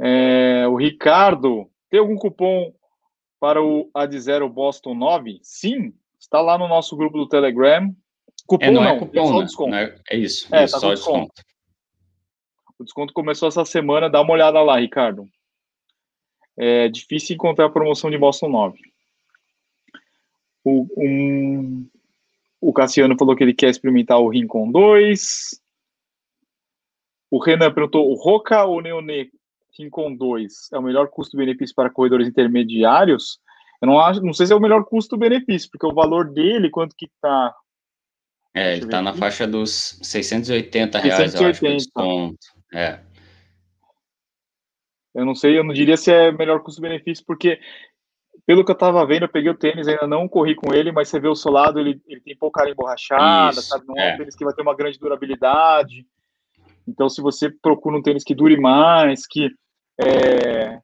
[0.00, 2.72] É, o Ricardo, tem algum cupom
[3.38, 5.38] para o Ad Zero Boston 9?
[5.42, 7.94] Sim, está lá no nosso grupo do Telegram.
[8.46, 9.44] Cupom é, não, é não, é cupom, é só né?
[9.44, 9.74] desconto.
[9.74, 11.32] É, é, isso, é, isso tá só desconto.
[11.34, 11.55] desconto.
[12.78, 15.28] O desconto começou essa semana, dá uma olhada lá, Ricardo.
[16.56, 18.78] É difícil encontrar a promoção de Boston 9.
[20.64, 21.88] O, um,
[22.60, 25.60] o Cassiano falou que ele quer experimentar o Rincon 2.
[27.30, 29.30] O Renan perguntou: o Roca ou Neone
[29.78, 33.38] Rincon 2 é o melhor custo-benefício para corredores intermediários?
[33.80, 36.96] Eu não, acho, não sei se é o melhor custo-benefício, porque o valor dele, quanto
[36.96, 37.54] que tá?
[38.54, 41.44] É, ele tá na faixa dos 680 reais, 680.
[41.44, 42.55] eu acho, que desconto.
[42.72, 43.00] É.
[45.14, 47.58] Eu não sei, eu não diria se é melhor custo-benefício, porque
[48.46, 51.08] pelo que eu tava vendo, eu peguei o tênis, ainda não corri com ele, mas
[51.08, 53.84] você vê o solado, ele, ele tem pouca área emborrachada, Isso, sabe?
[53.86, 54.10] Não é.
[54.10, 56.06] é um tênis que vai ter uma grande durabilidade.
[56.86, 59.50] Então, se você procura um tênis que dure mais, que,
[60.00, 60.78] é,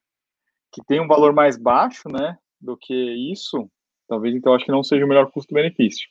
[0.72, 2.95] que tem um valor mais baixo, né, do que
[3.30, 3.70] isso,
[4.09, 6.09] talvez então acho que não seja o melhor custo-benefício.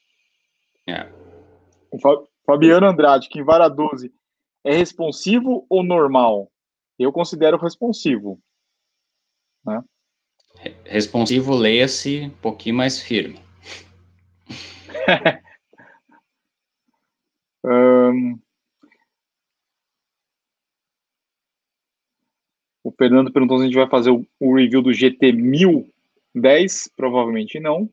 [0.88, 1.12] É.
[1.92, 1.98] O
[2.46, 4.14] Fabiano Andrade, que em vara 12,
[4.64, 6.52] é responsivo ou normal?
[6.98, 8.40] Eu considero responsivo.
[9.66, 9.84] Né?
[10.86, 13.40] Responsivo, leia-se um pouquinho mais firme.
[17.66, 18.40] um,
[22.84, 26.92] o Fernando perguntou se a gente vai fazer o, o review do GT 1010.
[26.96, 27.90] Provavelmente não.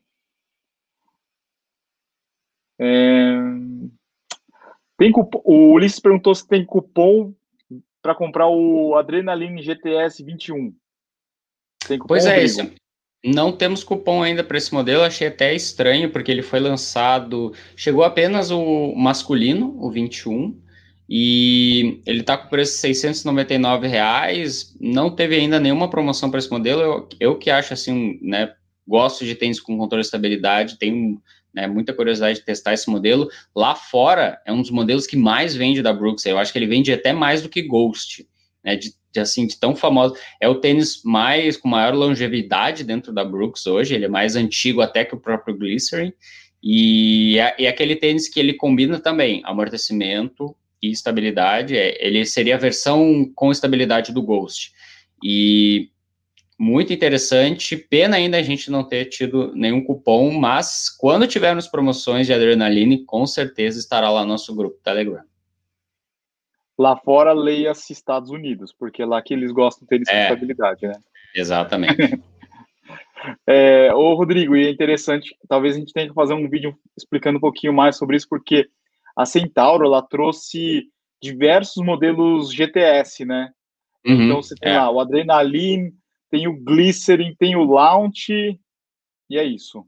[2.81, 3.33] É,
[4.99, 7.33] tem cupom, o Ulisses perguntou se tem cupom
[8.01, 10.73] para comprar o Adrenaline GTS 21.
[11.87, 12.73] Tem cupom, pois é, esse.
[13.23, 17.53] Não temos cupom ainda para esse modelo, achei até estranho, porque ele foi lançado.
[17.77, 20.61] Chegou apenas o masculino, o 21,
[21.07, 24.75] e ele está com preço de 699 reais.
[24.81, 26.81] Não teve ainda nenhuma promoção para esse modelo.
[26.81, 28.53] Eu, eu que acho assim, né?
[28.85, 31.21] Gosto de tênis com controle de estabilidade, tenho
[31.53, 33.29] né, muita curiosidade de testar esse modelo.
[33.55, 36.25] Lá fora é um dos modelos que mais vende da Brooks.
[36.25, 38.27] Eu acho que ele vende até mais do que Ghost,
[38.63, 38.75] né?
[38.75, 40.15] De, de assim, de tão famoso.
[40.39, 43.95] É o tênis mais com maior longevidade dentro da Brooks hoje.
[43.95, 46.13] Ele é mais antigo até que o próprio Glycerin.
[46.61, 51.77] E é, é aquele tênis que ele combina também amortecimento, e estabilidade.
[51.77, 54.71] É, ele seria a versão com estabilidade do Ghost.
[55.23, 55.89] E
[56.59, 57.77] muito interessante.
[57.77, 63.05] Pena ainda a gente não ter tido nenhum cupom, mas quando tivermos promoções de adrenaline,
[63.05, 65.23] com certeza estará lá no nosso grupo Telegram.
[66.77, 70.85] Lá fora, leia-se Estados Unidos, porque é lá que eles gostam de ter é, estabilidade,
[70.85, 70.93] né?
[71.33, 71.95] Exatamente.
[73.47, 77.37] é, ô, Rodrigo, e é interessante, talvez a gente tenha que fazer um vídeo explicando
[77.37, 78.67] um pouquinho mais sobre isso, porque
[79.15, 80.87] a Centauro ela trouxe
[81.21, 83.49] diversos modelos GTS, né?
[84.05, 84.77] Uhum, então você tem é.
[84.77, 85.93] lá o Adrenaline,
[86.29, 88.31] tem o Glycerin, tem o Launch,
[89.29, 89.85] e é isso.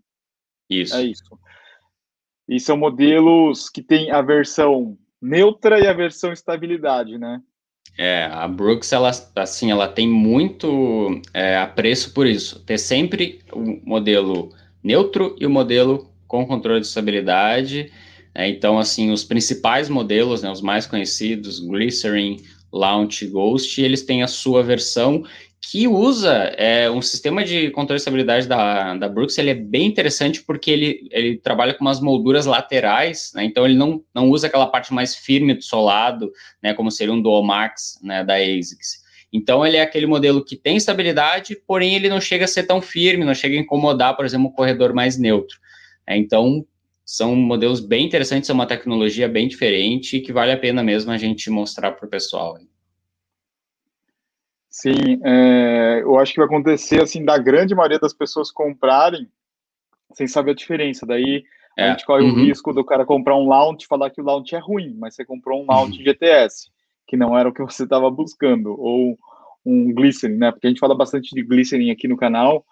[0.70, 0.96] Isso.
[0.96, 1.39] É isso.
[2.48, 7.42] E são modelos que tem a versão neutra e a versão estabilidade, né?
[7.98, 12.64] É, a Brooks, ela, assim, ela tem muito é, apreço por isso.
[12.64, 17.92] Ter sempre o modelo neutro e o modelo com controle de estabilidade
[18.34, 24.24] é, então, assim, os principais modelos, né, os mais conhecidos, Glycerin, Launch, Ghost, eles têm
[24.24, 25.24] a sua versão
[25.62, 29.86] que usa é, um sistema de controle de estabilidade da, da Brooks, ele é bem
[29.86, 34.47] interessante porque ele, ele trabalha com umas molduras laterais, né, então ele não, não usa
[34.47, 36.32] aquela parte mais firme do solado,
[36.64, 39.01] né, como seria um Dual Max, né, da ASICS.
[39.32, 42.82] Então ele é aquele modelo que tem estabilidade, porém ele não chega a ser tão
[42.82, 45.57] firme, não chega a incomodar, por exemplo, um corredor mais neutro.
[46.05, 46.66] É, então,
[47.05, 51.18] são modelos bem interessantes, é uma tecnologia bem diferente que vale a pena mesmo a
[51.18, 52.57] gente mostrar para o pessoal.
[54.72, 59.28] Sim, é, eu acho que vai acontecer assim da grande maioria das pessoas comprarem
[60.13, 61.05] sem saber a diferença.
[61.05, 61.43] Daí
[61.78, 62.32] a é, gente corre uhum.
[62.32, 65.13] o risco do cara comprar um launch e falar que o launch é ruim, mas
[65.13, 66.05] você comprou um launch uhum.
[66.05, 66.72] GTS,
[67.05, 69.17] que não era o que você estava buscando, ou
[69.65, 70.51] um Glycerin, né?
[70.51, 72.65] Porque a gente fala bastante de Glycerin aqui no canal,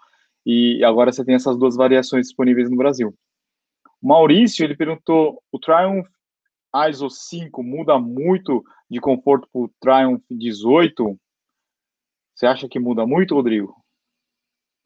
[0.44, 3.14] e agora você tem essas duas variações disponíveis no Brasil.
[4.02, 6.08] Maurício, ele perguntou, o Triumph
[6.88, 11.18] ISO 5 muda muito de conforto para o Triumph 18?
[12.40, 13.74] Você acha que muda muito, Rodrigo?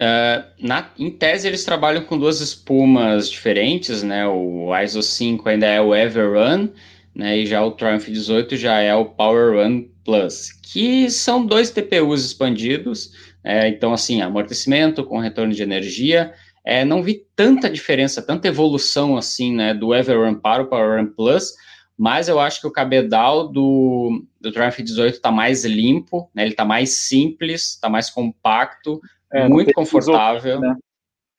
[0.03, 4.27] Uh, na, em tese, eles trabalham com duas espumas diferentes, né?
[4.27, 6.71] O ISO 5 ainda é o Everrun,
[7.15, 7.39] né?
[7.39, 12.25] E já o Triumph 18 já é o Power Run Plus, que são dois TPUs
[12.25, 13.13] expandidos.
[13.45, 16.35] É, então, assim, amortecimento com retorno de energia
[16.65, 21.07] é, não vi tanta diferença, tanta evolução assim, né, do Everrun para o Power Run
[21.15, 21.53] Plus,
[21.97, 26.53] mas eu acho que o cabedal do, do Triumph 18 está mais limpo, né, ele
[26.53, 29.01] está mais simples, está mais compacto,
[29.33, 30.61] é, muito confortável.
[30.61, 30.77] Né?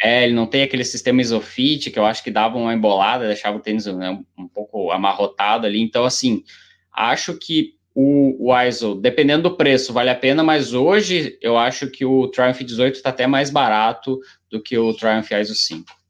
[0.02, 3.58] É, ele não tem aquele sistema isofit que eu acho que dava uma embolada, deixava
[3.58, 5.82] o tênis né, um pouco amarrotado ali.
[5.82, 6.44] Então, assim,
[6.92, 11.90] acho que o, o ISO, dependendo do preço, vale a pena, mas hoje eu acho
[11.90, 16.05] que o Triumph 18 está até mais barato do que o Triumph ISO 5.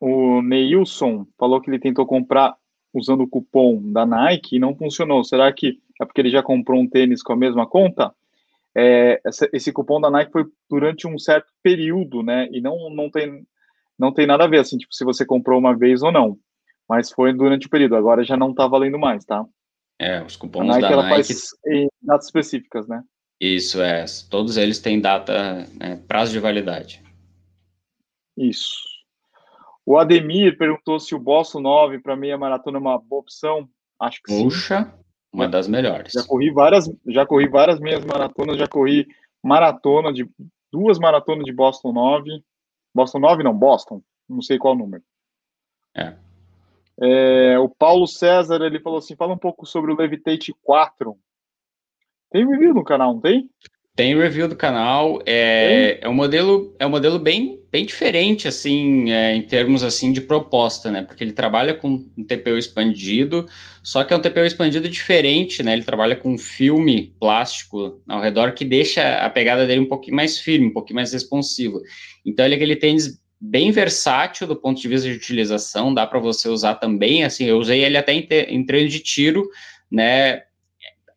[0.00, 2.56] O Neilson falou que ele tentou comprar
[2.92, 5.24] usando o cupom da Nike e não funcionou.
[5.24, 8.14] Será que é porque ele já comprou um tênis com a mesma conta?
[8.76, 9.20] É,
[9.52, 12.48] esse cupom da Nike foi durante um certo período, né?
[12.52, 13.44] E não, não, tem,
[13.98, 16.38] não tem nada a ver, assim, tipo, se você comprou uma vez ou não
[16.88, 19.44] mas foi durante o período, agora já não está valendo mais, tá?
[19.98, 21.14] É, os cupons a Nike, da ela Nike...
[21.14, 23.02] faz em datas específicas, né?
[23.38, 24.04] Isso, é.
[24.30, 27.02] Todos eles têm data, né, prazo de validade.
[28.36, 28.72] Isso.
[29.88, 33.66] O Ademir perguntou se o Boston 9 para meia maratona é uma boa opção.
[33.98, 35.04] Acho que Puxa, sim.
[35.32, 36.12] uma das melhores.
[36.12, 39.08] Já corri várias, já corri várias meias maratonas, já corri
[39.42, 40.28] maratona de
[40.70, 42.44] duas maratonas de Boston 9.
[42.94, 45.02] Boston 9 não, Boston, não sei qual número.
[45.96, 46.14] É.
[47.00, 51.18] É, o Paulo César ele falou assim: fala um pouco sobre o Levitate 4.
[52.30, 53.48] Tem review no canal, não tem?
[53.98, 55.20] Tem review do canal.
[55.26, 60.12] É, é um modelo, é um modelo bem, bem diferente, assim, é, em termos assim
[60.12, 61.02] de proposta, né?
[61.02, 63.48] Porque ele trabalha com um TPU expandido,
[63.82, 65.72] só que é um TPU expandido diferente, né?
[65.72, 70.14] Ele trabalha com um filme plástico ao redor que deixa a pegada dele um pouquinho
[70.14, 71.82] mais firme, um pouquinho mais responsivo.
[72.24, 76.20] Então ele é aquele tênis bem versátil do ponto de vista de utilização, dá para
[76.20, 79.48] você usar também, assim, eu usei ele até em, em treino de tiro,
[79.90, 80.42] né,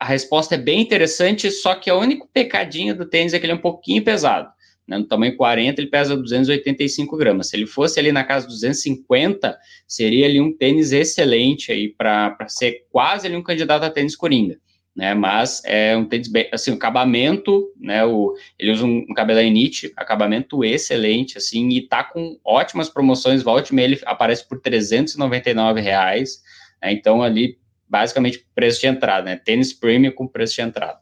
[0.02, 3.54] a resposta é bem interessante, só que o único pecadinho do tênis é que ele
[3.54, 4.50] é um pouquinho pesado,
[4.88, 7.50] né, no tamanho 40, ele pesa 285 gramas.
[7.50, 9.56] Se ele fosse ali na casa 250,
[9.88, 14.58] seria ali um tênis excelente aí para ser quase ali um candidato a tênis coringa.
[14.94, 19.14] Né, mas é um tênis bem, assim, o acabamento, né, o, ele usa um, um
[19.14, 25.80] cabelo Init, acabamento excelente, assim, e tá com ótimas promoções, volte ele aparece por 399
[25.80, 26.42] reais,
[26.82, 27.58] né, então ali,
[27.92, 31.02] basicamente, preço de entrada, né, tênis premium com preço de entrada.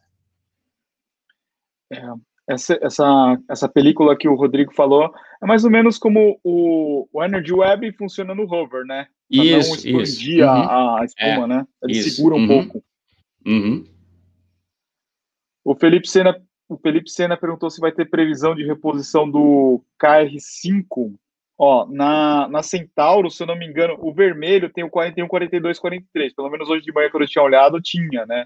[1.94, 2.02] É,
[2.48, 7.24] essa, essa, essa película que o Rodrigo falou é mais ou menos como o, o
[7.24, 9.08] Energy Web funciona no hover, né?
[9.32, 10.44] Pra isso, não expandir isso.
[10.44, 11.68] A, a espuma, é, né?
[11.84, 12.10] Ele isso.
[12.10, 12.48] segura um uhum.
[12.48, 12.84] pouco.
[13.46, 13.86] Uhum.
[15.64, 16.36] O Felipe Sena,
[16.68, 21.14] o Felipe Sena perguntou se vai ter previsão de reposição do KR5.
[21.62, 25.78] Ó, na, na Centauro, se eu não me engano, o vermelho tem o 41, 42,
[25.78, 26.34] 43.
[26.34, 28.46] Pelo menos hoje de manhã, quando eu tinha olhado, tinha, né?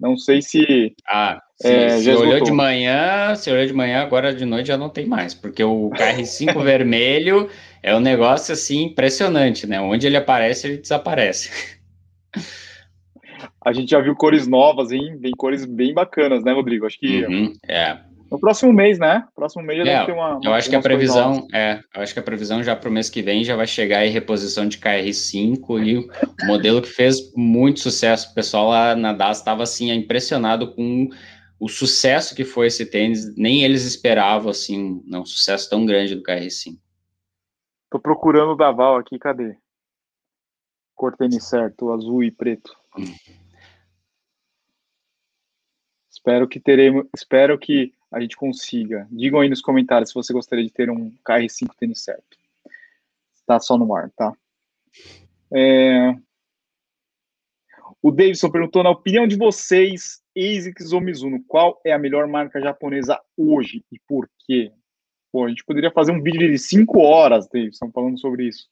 [0.00, 0.96] Não sei se.
[1.08, 4.76] Ah, se, é, se olhou de manhã, se olhou de manhã, agora de noite já
[4.76, 7.48] não tem mais, porque o KR5 vermelho
[7.80, 9.80] é um negócio assim impressionante, né?
[9.80, 11.78] Onde ele aparece, ele desaparece.
[13.64, 15.16] A gente já viu cores novas, hein?
[15.20, 16.84] Vem cores bem bacanas, né, Rodrigo?
[16.84, 17.24] Acho que.
[17.24, 17.96] Uhum, é.
[18.34, 19.24] No próximo mês, né?
[19.32, 20.40] Próximo mês já é, deve ter uma.
[20.42, 23.08] Eu acho que a previsão é, eu acho que a previsão já para o mês
[23.08, 26.08] que vem já vai chegar aí reposição de KR5 e o
[26.44, 28.32] modelo que fez muito sucesso.
[28.32, 31.08] O pessoal lá na DAS estava assim impressionado com
[31.60, 33.36] o sucesso que foi esse tênis.
[33.36, 36.76] Nem eles esperavam assim, não, um sucesso tão grande do KR5.
[37.88, 39.56] Tô procurando o Daval aqui, cadê?
[40.96, 42.74] Cor tênis certo, azul e preto.
[42.98, 43.04] Hum.
[46.10, 49.06] Espero que teremos, espero que a gente consiga.
[49.10, 52.38] Digam aí nos comentários se você gostaria de ter um KR5 tênis certo.
[53.34, 54.32] Está só no ar, tá?
[55.52, 56.14] É...
[58.02, 62.60] O Davidson perguntou, na opinião de vocês, ASICS ou Mizuno, qual é a melhor marca
[62.60, 64.70] japonesa hoje e por quê?
[65.32, 68.68] Pô, a gente poderia fazer um vídeo de 5 horas, Davidson, falando sobre isso.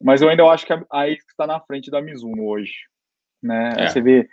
[0.00, 2.86] Mas eu ainda acho que a ASICS está na frente da Mizuno hoje.
[3.42, 3.72] Né?
[3.76, 3.88] É.
[3.88, 4.28] Você vê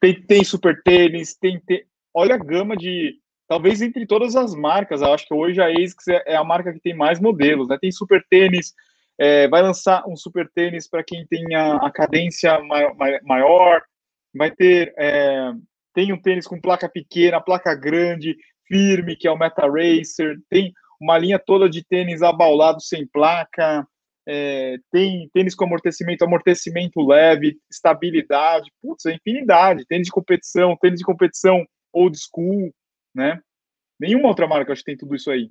[0.00, 3.18] tem, tem super tênis, tem, tem, olha a gama de.
[3.48, 6.72] Talvez entre todas as marcas, eu acho que hoje a ASICS é, é a marca
[6.72, 7.78] que tem mais modelos, né?
[7.80, 8.74] Tem super tênis,
[9.18, 13.82] é, vai lançar um super tênis para quem tem a, a cadência maior, maior,
[14.34, 14.92] vai ter.
[14.98, 15.50] É,
[15.94, 18.36] tem um tênis com placa pequena, placa grande,
[18.66, 23.86] firme, que é o Meta Racer, tem uma linha toda de tênis abaulado sem placa,
[24.26, 29.86] é, tem tênis com amortecimento, amortecimento leve, estabilidade, putz, é infinidade.
[29.86, 32.70] Tênis de competição, tênis de competição old school,
[33.18, 33.40] né?
[34.00, 35.50] Nenhuma outra marca acho que tem tudo isso aí.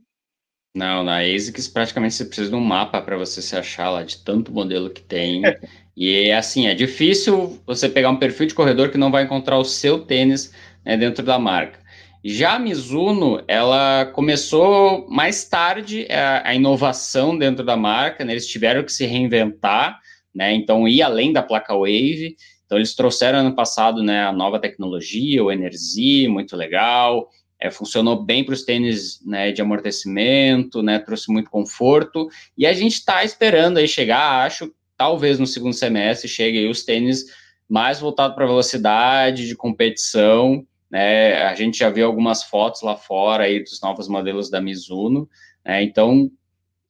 [0.74, 4.24] Não, na ASICS praticamente você precisa de um mapa para você se achar lá de
[4.24, 5.46] tanto modelo que tem.
[5.46, 5.60] É.
[5.96, 9.58] E é assim, é difícil você pegar um perfil de corredor que não vai encontrar
[9.58, 10.54] o seu tênis
[10.86, 11.80] né, dentro da marca.
[12.24, 18.34] Já a Mizuno, ela começou mais tarde a, a, inovação dentro da marca, né?
[18.34, 20.00] eles tiveram que se reinventar,
[20.34, 20.54] né?
[20.54, 22.36] Então, ir além da placa Wave.
[22.66, 27.30] Então, eles trouxeram ano passado né, a nova tecnologia, o Energy, muito legal.
[27.60, 32.30] É, funcionou bem para os tênis né, de amortecimento, né, trouxe muito conforto.
[32.58, 37.26] E a gente está esperando aí chegar, acho, talvez no segundo semestre, chegue os tênis
[37.68, 41.44] mais voltados para velocidade, de competição, né?
[41.44, 45.30] A gente já viu algumas fotos lá fora aí dos novos modelos da Mizuno,
[45.66, 45.84] né?
[45.84, 46.32] Então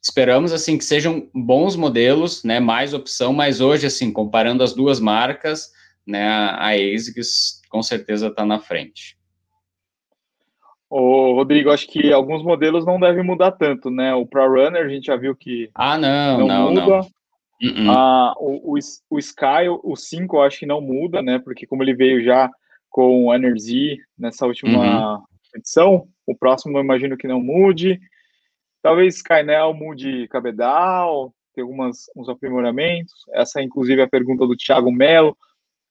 [0.01, 2.59] esperamos assim que sejam bons modelos, né?
[2.59, 5.71] Mais opção, mas hoje assim comparando as duas marcas,
[6.05, 6.27] né?
[6.27, 9.16] A ASICS com certeza está na frente.
[10.89, 14.13] Ô, Rodrigo, acho que alguns modelos não devem mudar tanto, né?
[14.13, 16.85] O Pro Runner a gente já viu que ah não não, não muda.
[16.87, 16.99] Não.
[16.99, 17.89] Uh -uh.
[17.89, 18.79] Ah, o, o,
[19.09, 21.39] o Sky, o 5, eu acho que não muda, né?
[21.39, 22.49] Porque como ele veio já
[22.89, 25.23] com o Energy nessa última uhum.
[25.55, 26.07] edição.
[26.25, 27.99] O próximo eu imagino que não mude.
[28.81, 33.13] Talvez Skynel mude cabedal, tem algumas uns aprimoramentos.
[33.33, 35.37] Essa é inclusive a pergunta do Thiago Melo.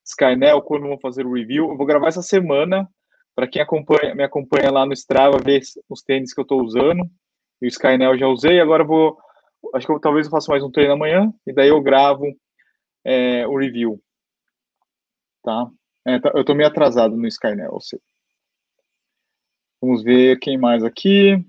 [0.05, 1.69] Skynel, quando vão fazer o review?
[1.69, 2.89] Eu vou gravar essa semana.
[3.37, 5.61] Para quem acompanha, me acompanha lá no Strava, ver
[5.91, 7.05] os tênis que eu estou usando.
[7.61, 9.19] E o Skynel já usei, agora vou.
[9.75, 12.25] Acho que eu, talvez eu faça mais um treino amanhã, e daí eu gravo
[13.05, 14.01] é, o review.
[15.43, 15.71] Tá?
[16.07, 17.79] É, tá, eu tô meio atrasado no Skynel.
[19.83, 21.45] Vamos ver quem mais aqui.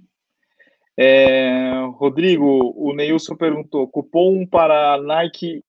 [0.98, 5.64] É, Rodrigo, o Neilson perguntou: cupom para Nike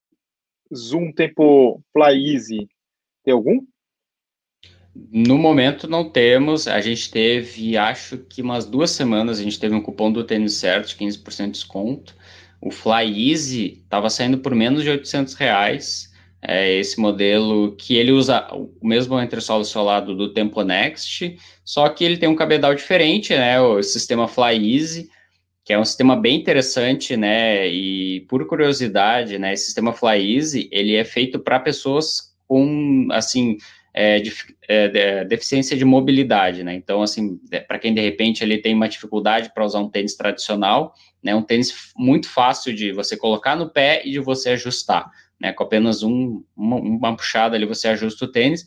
[0.75, 2.69] Zoom Tempo Fly Easy,
[3.23, 3.61] tem algum?
[5.13, 6.67] No momento não temos.
[6.67, 10.55] A gente teve, acho que umas duas semanas, a gente teve um cupom do tênis
[10.55, 12.17] certo, 15% de desconto.
[12.61, 16.09] O Fly Easy estava saindo por menos de 800 reais
[16.43, 22.05] É esse modelo que ele usa o mesmo entressola solado do Tempo Next, só que
[22.05, 23.61] ele tem um cabedal diferente, né?
[23.61, 25.11] O sistema Fly Easy,
[25.65, 27.69] que é um sistema bem interessante, né?
[27.69, 29.53] E por curiosidade, né?
[29.53, 33.59] Esse sistema Fly Easy, ele é feito para pessoas com, assim,
[34.01, 34.33] é, de,
[34.69, 36.73] é, de, deficiência de mobilidade, né?
[36.73, 37.37] Então, assim,
[37.67, 41.35] para quem de repente ele tem uma dificuldade para usar um tênis tradicional, né?
[41.35, 45.53] Um tênis muito fácil de você colocar no pé e de você ajustar, né?
[45.53, 48.65] Com apenas um, uma, uma puxada ali você ajusta o tênis.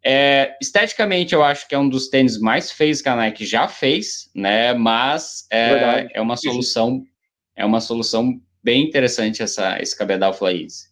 [0.00, 3.66] É, esteticamente, eu acho que é um dos tênis mais feios que a Nike já
[3.66, 4.74] fez, né?
[4.74, 7.02] Mas é, é uma solução,
[7.56, 10.86] é uma solução bem interessante essa, esse cabedal Easy.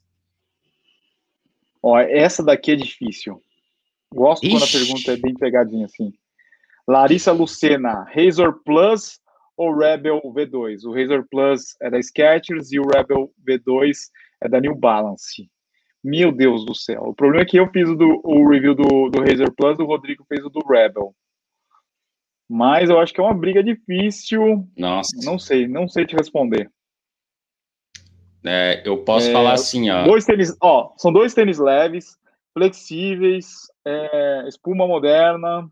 [1.81, 3.41] Ó, essa daqui é difícil.
[4.17, 4.55] Gosto Ixi.
[4.55, 6.11] quando a pergunta é bem pegadinha assim.
[6.89, 9.21] Larissa Lucena, Razor Plus
[9.57, 10.85] ou Rebel V2?
[10.85, 13.95] O Razor Plus é da Skechers e o Rebel V2
[14.43, 15.51] é da New Balance.
[16.03, 17.03] Meu Deus do céu.
[17.03, 19.85] O problema é que eu fiz o, do, o review do, do Razor Plus, o
[19.85, 21.15] Rodrigo fez o do Rebel.
[22.49, 24.67] Mas eu acho que é uma briga difícil.
[24.79, 25.11] Nossa.
[25.25, 26.71] Não sei, não sei te responder.
[28.47, 30.05] É, eu posso é, falar assim, ó.
[30.05, 32.17] Dois tênis, ó, são dois tênis leves,
[32.55, 35.71] flexíveis, é, espuma moderna.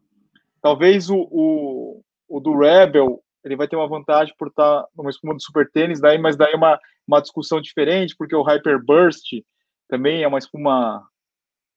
[0.63, 5.35] Talvez o, o, o, do Rebel ele vai ter uma vantagem por estar numa espuma
[5.35, 9.27] do super tênis, daí, mas daí é uma, uma discussão diferente, porque o Hyper Burst
[9.87, 11.07] também é uma espuma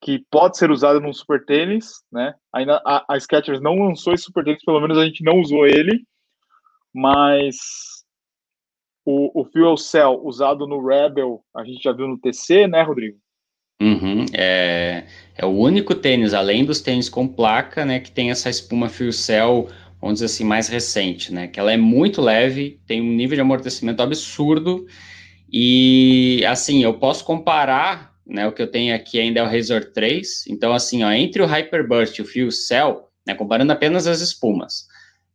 [0.01, 2.35] que pode ser usada num super tênis, né?
[2.53, 5.65] Ainda a, a Skechers não lançou esse super tênis, pelo menos a gente não usou
[5.65, 6.05] ele,
[6.93, 7.57] mas
[9.03, 13.19] o, o Fuel Cell usado no Rebel, a gente já viu no TC, né, Rodrigo?
[13.79, 15.03] Uhum, é,
[15.35, 19.11] é o único tênis, além dos tênis com placa, né, que tem essa espuma Fuel
[19.11, 19.69] Cell,
[20.01, 23.41] vamos dizer assim, mais recente, né, que ela é muito leve, tem um nível de
[23.41, 24.87] amortecimento absurdo,
[25.51, 29.85] e, assim, eu posso comparar, né, o que eu tenho aqui ainda é o Razor
[29.93, 34.21] 3, então, assim, ó, entre o Hyperburst e o Fuel Cell, né, comparando apenas as
[34.21, 34.87] espumas,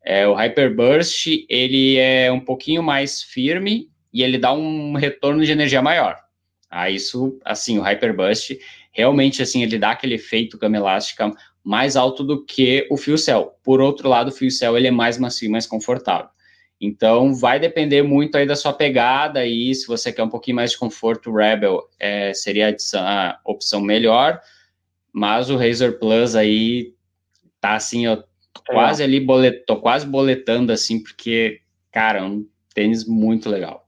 [0.05, 5.53] é, o Hyperburst, ele é um pouquinho mais firme e ele dá um retorno de
[5.53, 6.17] energia maior,
[6.73, 8.53] ah, isso, assim, o Hyperburst,
[8.91, 11.31] realmente, assim, ele dá aquele efeito cama elástica
[11.63, 13.53] mais alto do que o Fio Cell.
[13.63, 16.31] Por outro lado, o Fio Cell, ele é mais macio, mais confortável.
[16.81, 20.71] Então, vai depender muito aí da sua pegada e se você quer um pouquinho mais
[20.71, 24.41] de conforto, o Rebel é, seria a, opção melhor,
[25.13, 26.95] mas o Razer Plus aí
[27.61, 28.25] tá assim, eu
[28.67, 29.05] quase é.
[29.05, 31.61] ali, bolet, tô quase boletando assim, porque,
[31.93, 33.82] cara, é um tênis muito legal.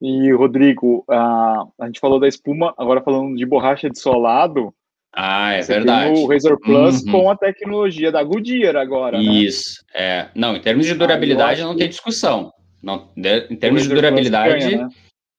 [0.00, 4.72] E, Rodrigo, a, a gente falou da espuma, agora falando de borracha de solado.
[5.12, 6.20] Ah, é verdade.
[6.20, 7.12] o Razor Plus uhum.
[7.12, 9.18] com a tecnologia da Goodyear agora.
[9.18, 9.24] Né?
[9.24, 10.00] Isso, né?
[10.00, 10.28] é.
[10.34, 12.52] Não, em termos de durabilidade ah, não tem discussão.
[12.80, 14.88] Não, em termos de durabilidade, ganha, né?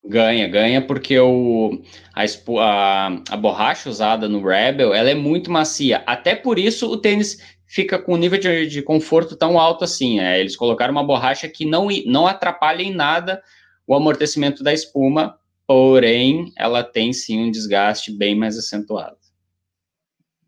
[0.03, 1.81] ganha, ganha, porque o,
[2.13, 6.03] a, a, a borracha usada no Rebel ela é muito macia.
[6.05, 10.19] Até por isso o tênis fica com um nível de, de conforto tão alto assim.
[10.19, 13.41] É, eles colocaram uma borracha que não, não atrapalha em nada
[13.89, 15.35] o amortecimento da espuma,
[15.65, 19.17] porém, ela tem sim um desgaste bem mais acentuado.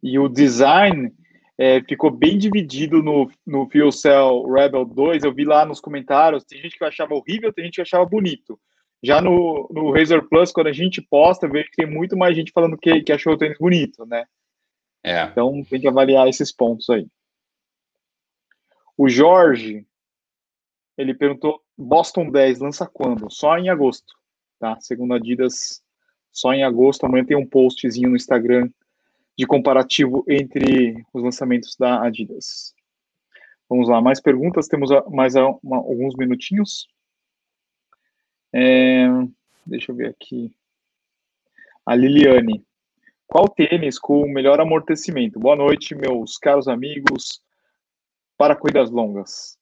[0.04, 1.12] E o design
[1.58, 5.24] é, ficou bem dividido no, no Fuel Cell Rebel 2.
[5.24, 8.60] Eu vi lá nos comentários, tem gente que achava horrível, tem gente que achava bonito.
[9.02, 12.36] Já no, no Razer Plus, quando a gente posta, eu vejo que tem muito mais
[12.36, 14.24] gente falando que, que achou o tênis bonito, né?
[15.04, 15.24] É.
[15.24, 17.08] Então tem que avaliar esses pontos aí.
[18.96, 19.84] O Jorge,
[20.96, 23.30] ele perguntou Boston 10 lança quando?
[23.30, 24.14] Só em agosto,
[24.60, 24.80] tá?
[24.80, 25.84] Segundo a Adidas,
[26.32, 27.06] só em agosto.
[27.06, 28.70] Amanhã tem um postzinho no Instagram
[29.38, 32.74] de comparativo entre os lançamentos da Adidas.
[33.70, 34.68] Vamos lá, mais perguntas?
[34.68, 36.88] Temos mais uma, alguns minutinhos.
[38.54, 39.08] É,
[39.66, 40.54] deixa eu ver aqui.
[41.86, 42.66] A Liliane.
[43.26, 45.40] Qual tênis com o melhor amortecimento?
[45.40, 47.42] Boa noite, meus caros amigos.
[48.38, 49.58] Para corridas longas.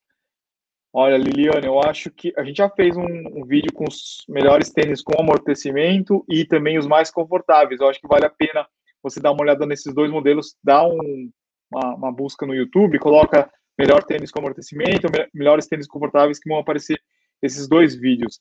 [0.92, 4.72] Olha, Liliane, eu acho que a gente já fez um, um, vídeo com os melhores
[4.72, 7.80] tênis com amortecimento e também os mais confortáveis.
[7.80, 8.66] Eu acho que vale a pena
[9.02, 11.30] você dar uma olhada nesses dois modelos, dá um,
[11.72, 16.58] uma, uma, busca no YouTube, coloca melhor tênis com amortecimento, melhores tênis confortáveis que vão
[16.58, 17.00] aparecer
[17.42, 18.40] esses dois vídeos.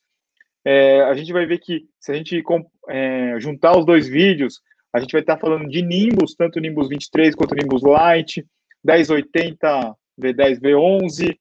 [0.65, 2.43] É, a gente vai ver que se a gente
[2.89, 4.61] é, juntar os dois vídeos,
[4.93, 8.45] a gente vai estar falando de Nimbus, tanto Nimbus 23 quanto Nimbus Lite,
[8.83, 11.37] 1080 V10 V11,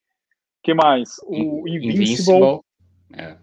[0.67, 1.15] que mais?
[1.23, 2.03] O Invincible.
[2.03, 2.59] Invincible.
[3.13, 3.37] É.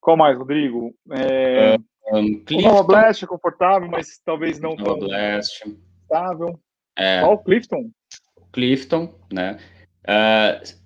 [0.00, 0.94] Qual mais, Rodrigo?
[1.10, 1.74] É...
[1.74, 5.64] Uh, um, o Nova Blast é confortável, mas talvez não Nova tão Blast.
[5.64, 6.60] confortável.
[6.96, 7.20] É.
[7.20, 7.90] Qual o Clifton?
[8.52, 9.58] Clifton, né?
[10.04, 10.76] Uh,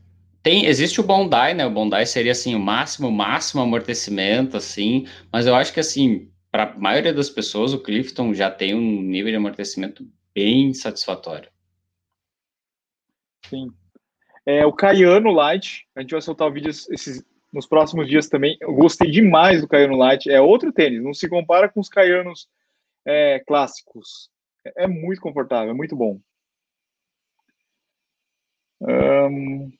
[0.43, 1.67] tem, existe o Bondi, né?
[1.67, 6.73] O Bondi seria assim o máximo, máximo amortecimento, assim, mas eu acho que assim para
[6.73, 11.51] a maioria das pessoas, o Clifton já tem um nível de amortecimento bem satisfatório.
[13.45, 13.71] Sim.
[14.51, 18.57] É, o Caiano Light, a gente vai soltar o vídeo esses, nos próximos dias também.
[18.61, 20.29] Eu gostei demais do Caiano Light.
[20.29, 22.49] É outro tênis, não se compara com os Caianos
[23.05, 24.29] é, clássicos.
[24.65, 26.19] É, é muito confortável, é muito bom.
[28.81, 29.71] Um...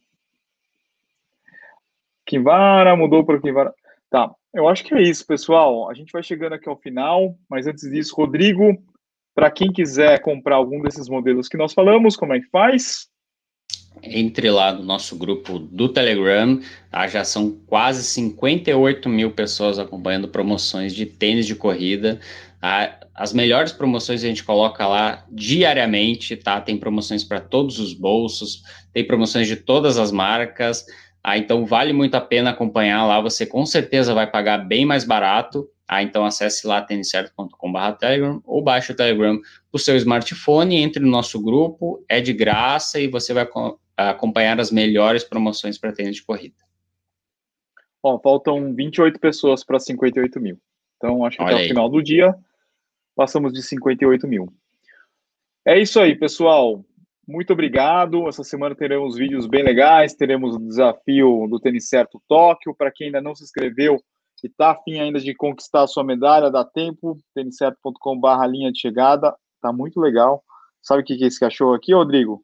[2.25, 3.75] Kivara, mudou para Kivara.
[4.09, 5.91] Tá, eu acho que é isso, pessoal.
[5.91, 8.81] A gente vai chegando aqui ao final, mas antes disso, Rodrigo,
[9.35, 13.10] para quem quiser comprar algum desses modelos que nós falamos, como é que faz?
[14.03, 16.59] Entre lá no nosso grupo do Telegram,
[16.91, 17.07] tá?
[17.07, 22.19] já são quase 58 mil pessoas acompanhando promoções de tênis de corrida.
[22.61, 22.99] Tá?
[23.15, 26.59] As melhores promoções a gente coloca lá diariamente, tá?
[26.61, 28.63] Tem promoções para todos os bolsos,
[28.95, 30.87] tem promoções de todas as marcas.
[31.23, 35.05] Ah, então vale muito a pena acompanhar lá, você com certeza vai pagar bem mais
[35.05, 35.69] barato.
[35.87, 41.03] Ah, então acesse lá têniscerto.com.br Telegram ou baixe o Telegram para o seu smartphone, entre
[41.03, 43.45] no nosso grupo, é de graça e você vai
[44.09, 46.57] acompanhar as melhores promoções para tênis de corrida.
[48.03, 50.59] Ó, faltam 28 pessoas para 58 mil.
[50.97, 51.67] Então, acho que Olha até aí.
[51.67, 52.35] o final do dia
[53.15, 54.53] passamos de 58 mil.
[55.67, 56.85] É isso aí, pessoal.
[57.29, 58.27] Muito obrigado.
[58.29, 60.15] Essa semana teremos vídeos bem legais.
[60.15, 62.75] Teremos o desafio do Tênis Certo Tóquio.
[62.75, 64.03] Para quem ainda não se inscreveu
[64.43, 67.19] e está afim ainda de conquistar a sua medalha, dá tempo.
[67.35, 69.37] têniscerto.com.br linha de chegada.
[69.61, 70.43] Tá muito legal.
[70.83, 72.43] Sabe o que é esse cachorro aqui, Rodrigo?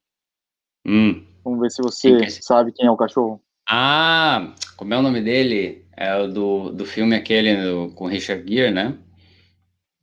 [0.86, 1.24] Hum.
[1.46, 3.40] Vamos ver se você que sabe quem é o cachorro.
[3.68, 5.86] Ah, como é o nome dele?
[5.96, 8.98] É o do, do filme aquele do, com Richard Gere, né?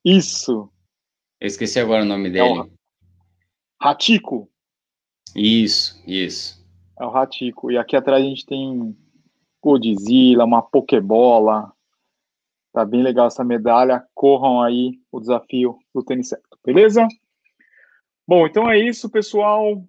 [0.06, 0.70] Isso.
[1.41, 2.48] Eu esqueci agora o nome dele.
[2.48, 2.72] É o
[3.78, 4.50] Ratico.
[5.36, 6.66] Isso, isso.
[6.98, 7.70] É o Ratico.
[7.70, 8.98] E aqui atrás a gente tem
[9.62, 11.74] Godzilla, uma Pokébola.
[12.72, 14.02] Tá bem legal essa medalha.
[14.16, 17.06] Corram aí o desafio do tênis certo, beleza?
[18.26, 19.84] Bom, então é isso, pessoal.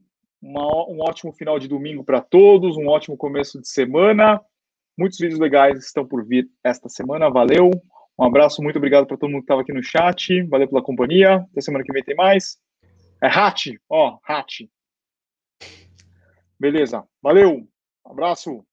[0.45, 4.39] Uma, um ótimo final de domingo para todos, um ótimo começo de semana.
[4.97, 7.31] Muitos vídeos legais estão por vir esta semana.
[7.31, 7.71] Valeu.
[8.19, 10.43] Um abraço, muito obrigado para todo mundo que estava aqui no chat.
[10.43, 11.37] Valeu pela companhia.
[11.51, 12.59] Até semana que vem tem mais.
[13.23, 14.71] É Hat, ó, Hat.
[16.61, 17.03] Beleza.
[17.23, 17.67] Valeu.
[18.05, 18.67] Abraço.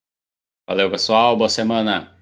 [0.67, 1.37] Valeu, pessoal.
[1.37, 2.20] Boa semana.